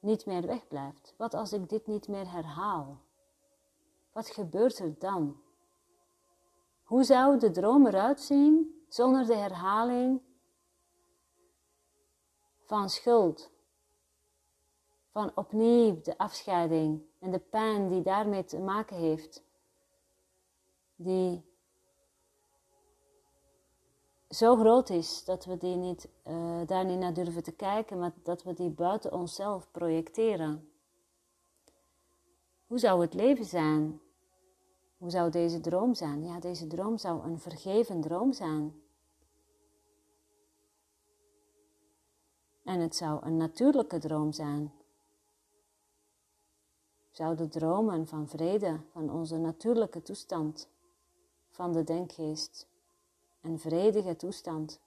niet 0.00 0.26
meer 0.26 0.46
wegblijft? 0.46 1.14
Wat 1.16 1.34
als 1.34 1.52
ik 1.52 1.68
dit 1.68 1.86
niet 1.86 2.08
meer 2.08 2.32
herhaal? 2.32 3.00
Wat 4.12 4.28
gebeurt 4.28 4.78
er 4.78 4.98
dan? 4.98 5.40
Hoe 6.82 7.04
zou 7.04 7.38
de 7.38 7.50
droom 7.50 7.86
eruit 7.86 8.20
zien 8.20 8.84
zonder 8.88 9.26
de 9.26 9.36
herhaling 9.36 10.28
van 12.70 12.88
schuld? 12.88 13.50
Van 15.10 15.32
opnieuw 15.34 16.00
de 16.02 16.18
afscheiding 16.18 17.02
en 17.18 17.30
de 17.30 17.38
pijn 17.38 17.88
die 17.88 18.02
daarmee 18.02 18.44
te 18.44 18.58
maken 18.58 18.96
heeft, 18.96 19.42
die 20.96 21.44
zo 24.28 24.56
groot 24.56 24.90
is 24.90 25.24
dat 25.24 25.44
we 25.44 25.56
die 25.56 25.76
niet, 25.76 26.08
uh, 26.26 26.60
daar 26.66 26.84
niet 26.84 26.98
naar 26.98 27.14
durven 27.14 27.42
te 27.42 27.52
kijken, 27.52 27.98
maar 27.98 28.12
dat 28.22 28.42
we 28.42 28.52
die 28.52 28.70
buiten 28.70 29.12
onszelf 29.12 29.70
projecteren. 29.70 30.70
Hoe 32.66 32.78
zou 32.78 33.00
het 33.00 33.14
leven 33.14 33.44
zijn? 33.44 34.00
Hoe 34.98 35.10
zou 35.10 35.30
deze 35.30 35.60
droom 35.60 35.94
zijn? 35.94 36.24
Ja, 36.24 36.40
deze 36.40 36.66
droom 36.66 36.98
zou 36.98 37.22
een 37.22 37.38
vergeven 37.38 38.00
droom 38.00 38.32
zijn. 38.32 38.82
En 42.70 42.80
het 42.80 42.96
zou 42.96 43.24
een 43.24 43.36
natuurlijke 43.36 43.98
droom 43.98 44.32
zijn. 44.32 44.72
Zouden 47.10 47.48
dromen 47.48 48.06
van 48.06 48.28
vrede, 48.28 48.80
van 48.92 49.10
onze 49.10 49.36
natuurlijke 49.36 50.02
toestand, 50.02 50.68
van 51.48 51.72
de 51.72 51.84
denkgeest 51.84 52.68
een 53.40 53.58
vredige 53.58 54.16
toestand. 54.16 54.80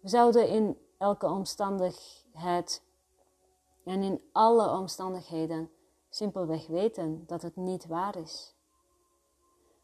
We 0.00 0.08
zouden 0.08 0.48
in 0.48 0.78
elke 0.98 1.26
omstandigheid 1.26 2.82
en 3.84 4.02
in 4.02 4.22
alle 4.32 4.78
omstandigheden 4.78 5.70
simpelweg 6.08 6.66
weten 6.66 7.26
dat 7.26 7.42
het 7.42 7.56
niet 7.56 7.86
waar 7.86 8.16
is. 8.16 8.54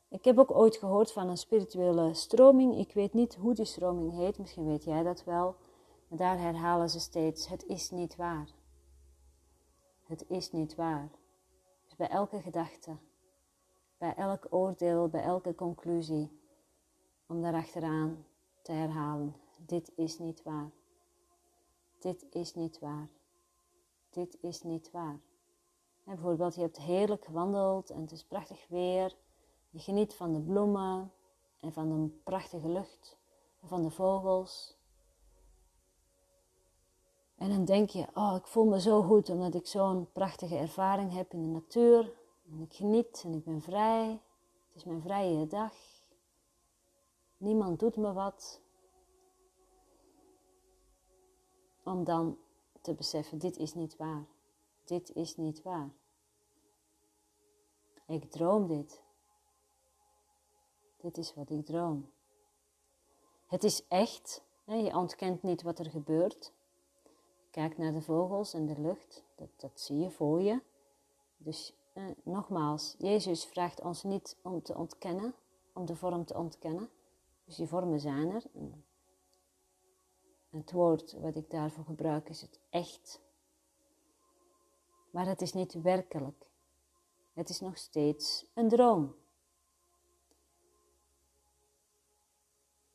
Ik 0.08 0.24
heb 0.24 0.38
ook 0.38 0.50
ooit 0.50 0.76
gehoord 0.76 1.12
van 1.12 1.28
een 1.28 1.36
spirituele 1.36 2.14
stroming. 2.14 2.78
Ik 2.78 2.92
weet 2.92 3.12
niet 3.12 3.34
hoe 3.34 3.54
die 3.54 3.64
stroming 3.64 4.12
heet, 4.12 4.38
misschien 4.38 4.66
weet 4.66 4.84
jij 4.84 5.02
dat 5.02 5.24
wel. 5.24 5.56
Maar 6.08 6.18
daar 6.18 6.38
herhalen 6.38 6.90
ze 6.90 7.00
steeds: 7.00 7.48
het 7.48 7.66
is 7.66 7.90
niet 7.90 8.16
waar. 8.16 8.48
Het 10.02 10.24
is 10.28 10.52
niet 10.52 10.74
waar. 10.74 11.10
Dus 11.84 11.96
bij 11.96 12.08
elke 12.08 12.40
gedachte, 12.40 12.96
bij 13.98 14.14
elk 14.14 14.46
oordeel, 14.50 15.08
bij 15.08 15.22
elke 15.22 15.54
conclusie, 15.54 16.40
om 17.26 17.42
daarachteraan 17.42 18.26
te 18.62 18.72
herhalen: 18.72 19.36
dit 19.56 19.92
is 19.96 20.18
niet 20.18 20.42
waar. 20.42 20.70
Dit 21.98 22.26
is 22.30 22.54
niet 22.54 22.78
waar. 22.78 23.08
Dit 24.10 24.38
is 24.40 24.62
niet 24.62 24.90
waar. 24.90 25.20
En 26.04 26.14
bijvoorbeeld, 26.14 26.54
je 26.54 26.60
hebt 26.60 26.78
heerlijk 26.78 27.24
gewandeld 27.24 27.90
en 27.90 28.00
het 28.00 28.12
is 28.12 28.24
prachtig 28.24 28.68
weer. 28.68 29.16
Je 29.76 29.82
geniet 29.82 30.14
van 30.14 30.32
de 30.32 30.40
bloemen 30.40 31.12
en 31.60 31.72
van 31.72 31.88
de 31.88 32.08
prachtige 32.24 32.68
lucht 32.68 33.16
en 33.60 33.68
van 33.68 33.82
de 33.82 33.90
vogels. 33.90 34.76
En 37.34 37.48
dan 37.48 37.64
denk 37.64 37.90
je, 37.90 38.06
oh, 38.14 38.34
ik 38.38 38.46
voel 38.46 38.64
me 38.64 38.80
zo 38.80 39.02
goed 39.02 39.28
omdat 39.28 39.54
ik 39.54 39.66
zo'n 39.66 40.12
prachtige 40.12 40.56
ervaring 40.56 41.12
heb 41.12 41.32
in 41.32 41.42
de 41.42 41.48
natuur. 41.48 42.12
En 42.50 42.60
ik 42.60 42.74
geniet 42.74 43.22
en 43.24 43.32
ik 43.32 43.44
ben 43.44 43.60
vrij. 43.60 44.20
Het 44.66 44.76
is 44.76 44.84
mijn 44.84 45.00
vrije 45.00 45.46
dag. 45.46 45.74
Niemand 47.36 47.80
doet 47.80 47.96
me 47.96 48.12
wat. 48.12 48.60
Om 51.84 52.04
dan 52.04 52.38
te 52.80 52.94
beseffen, 52.94 53.38
dit 53.38 53.56
is 53.56 53.74
niet 53.74 53.96
waar. 53.96 54.26
Dit 54.84 55.14
is 55.14 55.36
niet 55.36 55.62
waar. 55.62 55.90
Ik 58.06 58.30
droom 58.30 58.66
dit. 58.66 59.04
Dit 61.06 61.18
is 61.18 61.34
wat 61.34 61.50
ik 61.50 61.66
droom. 61.66 62.10
Het 63.46 63.64
is 63.64 63.86
echt. 63.88 64.42
Je 64.64 64.96
ontkent 64.96 65.42
niet 65.42 65.62
wat 65.62 65.78
er 65.78 65.90
gebeurt. 65.90 66.52
Kijk 67.50 67.78
naar 67.78 67.92
de 67.92 68.02
vogels 68.02 68.54
en 68.54 68.66
de 68.66 68.80
lucht. 68.80 69.24
Dat, 69.34 69.48
dat 69.56 69.80
zie 69.80 69.98
je 69.98 70.10
voor 70.10 70.42
je. 70.42 70.60
Dus 71.36 71.72
eh, 71.92 72.04
nogmaals, 72.22 72.94
Jezus 72.98 73.44
vraagt 73.44 73.80
ons 73.80 74.02
niet 74.02 74.36
om 74.42 74.62
te 74.62 74.74
ontkennen, 74.74 75.34
om 75.72 75.86
de 75.86 75.96
vorm 75.96 76.24
te 76.24 76.36
ontkennen. 76.36 76.90
Dus 77.44 77.56
die 77.56 77.66
vormen 77.66 78.00
zijn 78.00 78.30
er. 78.30 78.42
Het 80.50 80.72
woord 80.72 81.12
wat 81.12 81.36
ik 81.36 81.50
daarvoor 81.50 81.84
gebruik 81.84 82.28
is 82.28 82.40
het 82.40 82.60
echt. 82.70 83.20
Maar 85.10 85.26
het 85.26 85.42
is 85.42 85.52
niet 85.52 85.72
werkelijk. 85.72 86.46
Het 87.32 87.48
is 87.48 87.60
nog 87.60 87.78
steeds 87.78 88.46
een 88.54 88.68
droom. 88.68 89.14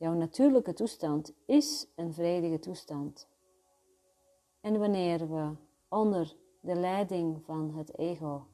Jouw 0.02 0.14
natuurlijke 0.14 0.74
toestand 0.74 1.34
is 1.46 1.88
een 1.96 2.14
vredige 2.14 2.60
toestand. 2.60 3.28
En 4.62 4.80
wanneer 4.80 5.30
we 5.30 5.56
onder 5.90 6.36
de 6.60 6.76
leiding 6.76 7.46
van 7.46 7.76
het 7.76 7.98
ego 7.98 8.48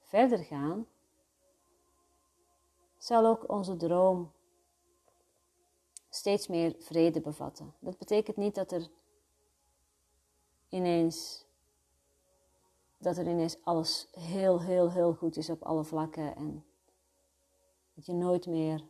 verder 0.00 0.38
gaan, 0.38 0.86
zal 2.98 3.26
ook 3.26 3.50
onze 3.50 3.76
droom 3.76 4.32
steeds 6.08 6.46
meer 6.48 6.76
vrede 6.78 7.20
bevatten. 7.20 7.74
Dat 7.78 7.98
betekent 7.98 8.36
niet 8.36 8.54
dat 8.54 8.72
er 8.72 8.88
ineens 10.68 11.46
dat 12.98 13.16
er 13.16 13.28
ineens 13.28 13.64
alles 13.64 14.08
heel, 14.12 14.60
heel, 14.60 14.90
heel 14.90 15.14
goed 15.14 15.36
is 15.36 15.50
op 15.50 15.62
alle 15.62 15.84
vlakken 15.84 16.36
en 16.36 16.64
dat 17.94 18.06
je 18.06 18.12
nooit 18.12 18.46
meer 18.46 18.84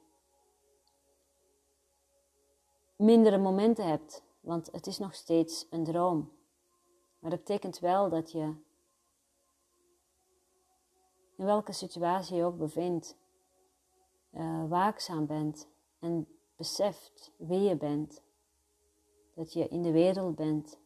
mindere 2.96 3.38
momenten 3.38 3.86
hebt, 3.86 4.22
want 4.40 4.72
het 4.72 4.86
is 4.86 4.98
nog 4.98 5.14
steeds 5.14 5.66
een 5.70 5.84
droom. 5.84 6.32
Maar 7.18 7.30
dat 7.30 7.38
betekent 7.38 7.78
wel 7.78 8.08
dat 8.08 8.32
je 8.32 8.54
in 11.36 11.44
welke 11.44 11.72
situatie 11.72 12.36
je 12.36 12.44
ook 12.44 12.58
bevindt, 12.58 13.16
uh, 14.32 14.68
waakzaam 14.68 15.26
bent 15.26 15.68
en 15.98 16.28
beseft 16.56 17.32
wie 17.36 17.60
je 17.60 17.76
bent. 17.76 18.22
Dat 19.34 19.52
je 19.52 19.68
in 19.68 19.82
de 19.82 19.92
wereld 19.92 20.34
bent, 20.34 20.78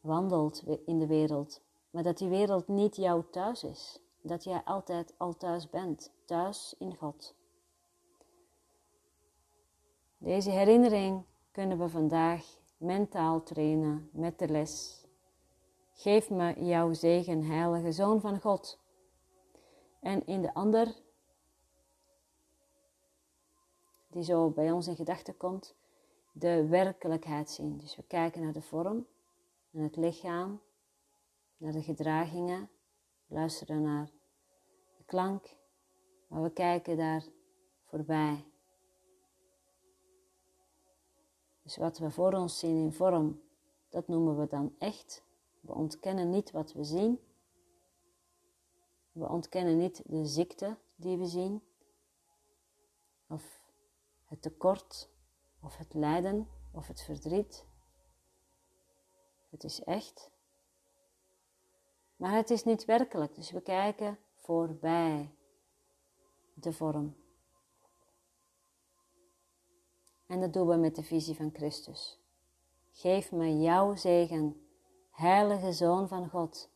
wandelt 0.00 0.64
in 0.84 0.98
de 0.98 1.06
wereld, 1.06 1.60
maar 1.90 2.02
dat 2.02 2.18
die 2.18 2.28
wereld 2.28 2.68
niet 2.68 2.96
jouw 2.96 3.30
thuis 3.30 3.64
is. 3.64 4.00
Dat 4.26 4.44
jij 4.44 4.62
altijd 4.64 5.14
al 5.16 5.36
thuis 5.36 5.70
bent, 5.70 6.12
thuis 6.24 6.74
in 6.78 6.96
God. 6.96 7.34
Deze 10.18 10.50
herinnering 10.50 11.24
kunnen 11.50 11.78
we 11.78 11.88
vandaag 11.88 12.58
mentaal 12.76 13.42
trainen 13.42 14.08
met 14.12 14.38
de 14.38 14.48
les. 14.48 15.04
Geef 15.92 16.30
me 16.30 16.64
jouw 16.64 16.92
zegen, 16.92 17.42
heilige 17.42 17.92
Zoon 17.92 18.20
van 18.20 18.40
God. 18.40 18.78
En 20.00 20.26
in 20.26 20.42
de 20.42 20.54
ander, 20.54 20.94
die 24.06 24.22
zo 24.22 24.50
bij 24.50 24.70
ons 24.70 24.86
in 24.86 24.96
gedachten 24.96 25.36
komt, 25.36 25.74
de 26.32 26.66
werkelijkheid 26.66 27.50
zien. 27.50 27.78
Dus 27.78 27.96
we 27.96 28.02
kijken 28.02 28.42
naar 28.42 28.52
de 28.52 28.62
vorm, 28.62 29.06
naar 29.70 29.84
het 29.84 29.96
lichaam, 29.96 30.60
naar 31.56 31.72
de 31.72 31.82
gedragingen, 31.82 32.70
luisteren 33.26 33.82
naar 33.82 34.08
klank, 35.06 35.56
maar 36.26 36.42
we 36.42 36.50
kijken 36.50 36.96
daar 36.96 37.24
voorbij. 37.84 38.44
Dus 41.62 41.76
wat 41.76 41.98
we 41.98 42.10
voor 42.10 42.32
ons 42.32 42.58
zien 42.58 42.76
in 42.76 42.92
vorm, 42.92 43.42
dat 43.88 44.08
noemen 44.08 44.38
we 44.38 44.46
dan 44.46 44.74
echt. 44.78 45.24
We 45.60 45.74
ontkennen 45.74 46.30
niet 46.30 46.50
wat 46.50 46.72
we 46.72 46.84
zien. 46.84 47.20
We 49.12 49.28
ontkennen 49.28 49.78
niet 49.78 50.02
de 50.06 50.26
ziekte 50.26 50.76
die 50.96 51.16
we 51.16 51.26
zien, 51.26 51.62
of 53.28 53.60
het 54.24 54.42
tekort, 54.42 55.10
of 55.62 55.76
het 55.76 55.94
lijden, 55.94 56.48
of 56.72 56.86
het 56.86 57.02
verdriet. 57.02 57.66
Het 59.50 59.64
is 59.64 59.82
echt. 59.84 60.30
Maar 62.16 62.32
het 62.32 62.50
is 62.50 62.64
niet 62.64 62.84
werkelijk, 62.84 63.34
dus 63.34 63.50
we 63.50 63.60
kijken 63.60 64.18
voorbij 64.46 65.30
de 66.54 66.72
vorm. 66.72 67.16
En 70.26 70.40
dat 70.40 70.52
doen 70.52 70.68
we 70.68 70.76
met 70.76 70.94
de 70.96 71.02
visie 71.02 71.36
van 71.36 71.50
Christus. 71.52 72.20
Geef 72.92 73.32
me 73.32 73.60
jouw 73.60 73.94
zegen, 73.94 74.66
heilige 75.10 75.72
Zoon 75.72 76.08
van 76.08 76.28
God. 76.28 76.70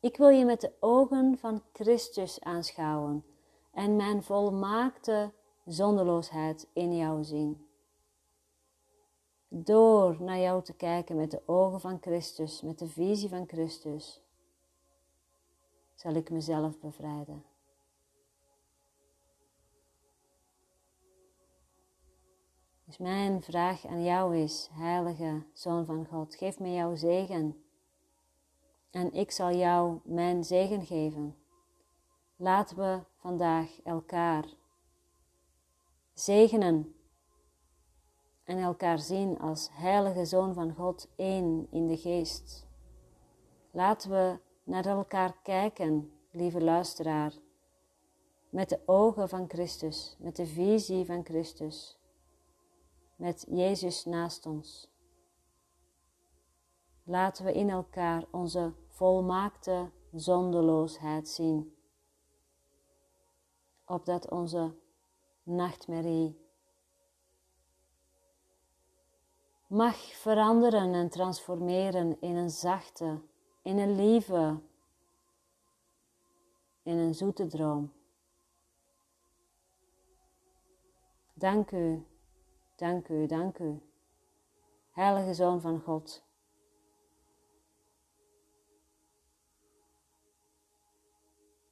Ik 0.00 0.16
wil 0.16 0.28
je 0.28 0.44
met 0.44 0.60
de 0.60 0.72
ogen 0.80 1.38
van 1.38 1.62
Christus 1.72 2.40
aanschouwen 2.40 3.24
en 3.72 3.96
mijn 3.96 4.22
volmaakte 4.22 5.32
zonderloosheid 5.64 6.68
in 6.72 6.96
jou 6.96 7.24
zien. 7.24 7.66
Door 9.48 10.22
naar 10.22 10.38
jou 10.38 10.62
te 10.62 10.72
kijken 10.72 11.16
met 11.16 11.30
de 11.30 11.42
ogen 11.46 11.80
van 11.80 11.98
Christus, 12.00 12.62
met 12.62 12.78
de 12.78 12.86
visie 12.86 13.28
van 13.28 13.48
Christus, 13.48 14.22
zal 15.98 16.14
ik 16.14 16.30
mezelf 16.30 16.78
bevrijden. 16.78 17.44
Dus 22.84 22.98
mijn 22.98 23.42
vraag 23.42 23.86
aan 23.86 24.04
jou 24.04 24.36
is, 24.36 24.68
Heilige 24.72 25.42
Zoon 25.52 25.84
van 25.84 26.06
God, 26.06 26.34
geef 26.34 26.58
me 26.58 26.72
jouw 26.72 26.94
zegen. 26.94 27.62
En 28.90 29.12
ik 29.12 29.30
zal 29.30 29.52
jou 29.52 30.00
mijn 30.04 30.44
zegen 30.44 30.86
geven. 30.86 31.36
Laten 32.36 32.76
we 32.76 33.00
vandaag 33.16 33.80
elkaar 33.82 34.44
zegenen 36.12 36.94
en 38.44 38.58
elkaar 38.58 38.98
zien 38.98 39.38
als 39.38 39.68
Heilige 39.72 40.24
Zoon 40.24 40.54
van 40.54 40.74
God, 40.74 41.08
één 41.16 41.66
in 41.70 41.86
de 41.86 41.96
geest. 41.96 42.66
Laten 43.70 44.10
we 44.10 44.46
naar 44.68 44.86
elkaar 44.86 45.36
kijken, 45.42 46.12
lieve 46.30 46.60
luisteraar, 46.60 47.32
met 48.50 48.68
de 48.68 48.80
ogen 48.86 49.28
van 49.28 49.48
Christus, 49.48 50.16
met 50.18 50.36
de 50.36 50.46
visie 50.46 51.04
van 51.04 51.24
Christus. 51.24 51.98
Met 53.16 53.46
Jezus 53.48 54.04
naast 54.04 54.46
ons. 54.46 54.90
Laten 57.02 57.44
we 57.44 57.52
in 57.52 57.70
elkaar 57.70 58.24
onze 58.30 58.72
volmaakte 58.88 59.90
zondeloosheid 60.12 61.28
zien, 61.28 61.76
opdat 63.84 64.30
onze 64.30 64.74
nachtmerrie 65.42 66.46
mag 69.68 69.96
veranderen 69.96 70.94
en 70.94 71.08
transformeren 71.08 72.20
in 72.20 72.36
een 72.36 72.50
zachte, 72.50 73.20
in 73.68 73.78
een 73.78 73.94
lieve, 73.96 74.60
in 76.82 76.96
een 76.96 77.14
zoete 77.14 77.46
droom. 77.46 77.92
Dank 81.34 81.70
u 81.70 82.06
Dank 82.78 83.08
u, 83.08 83.26
dank 83.26 83.58
u. 83.58 83.80
Heilige 84.90 85.34
Zoon 85.34 85.60
van 85.60 85.80
God. 85.80 86.22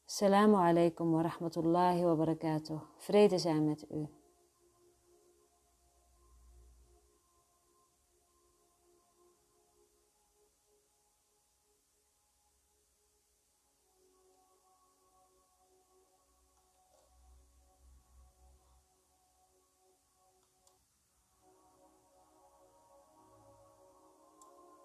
Assalamu 0.07 0.57
alaikum 0.57 1.13
wa 1.13 1.23
rahmatullahi 1.23 2.05
wa 2.05 2.15
barakatuh. 2.15 2.81
Vrede 2.97 3.39
zijn 3.39 3.65
met 3.65 3.91
u. 3.91 4.15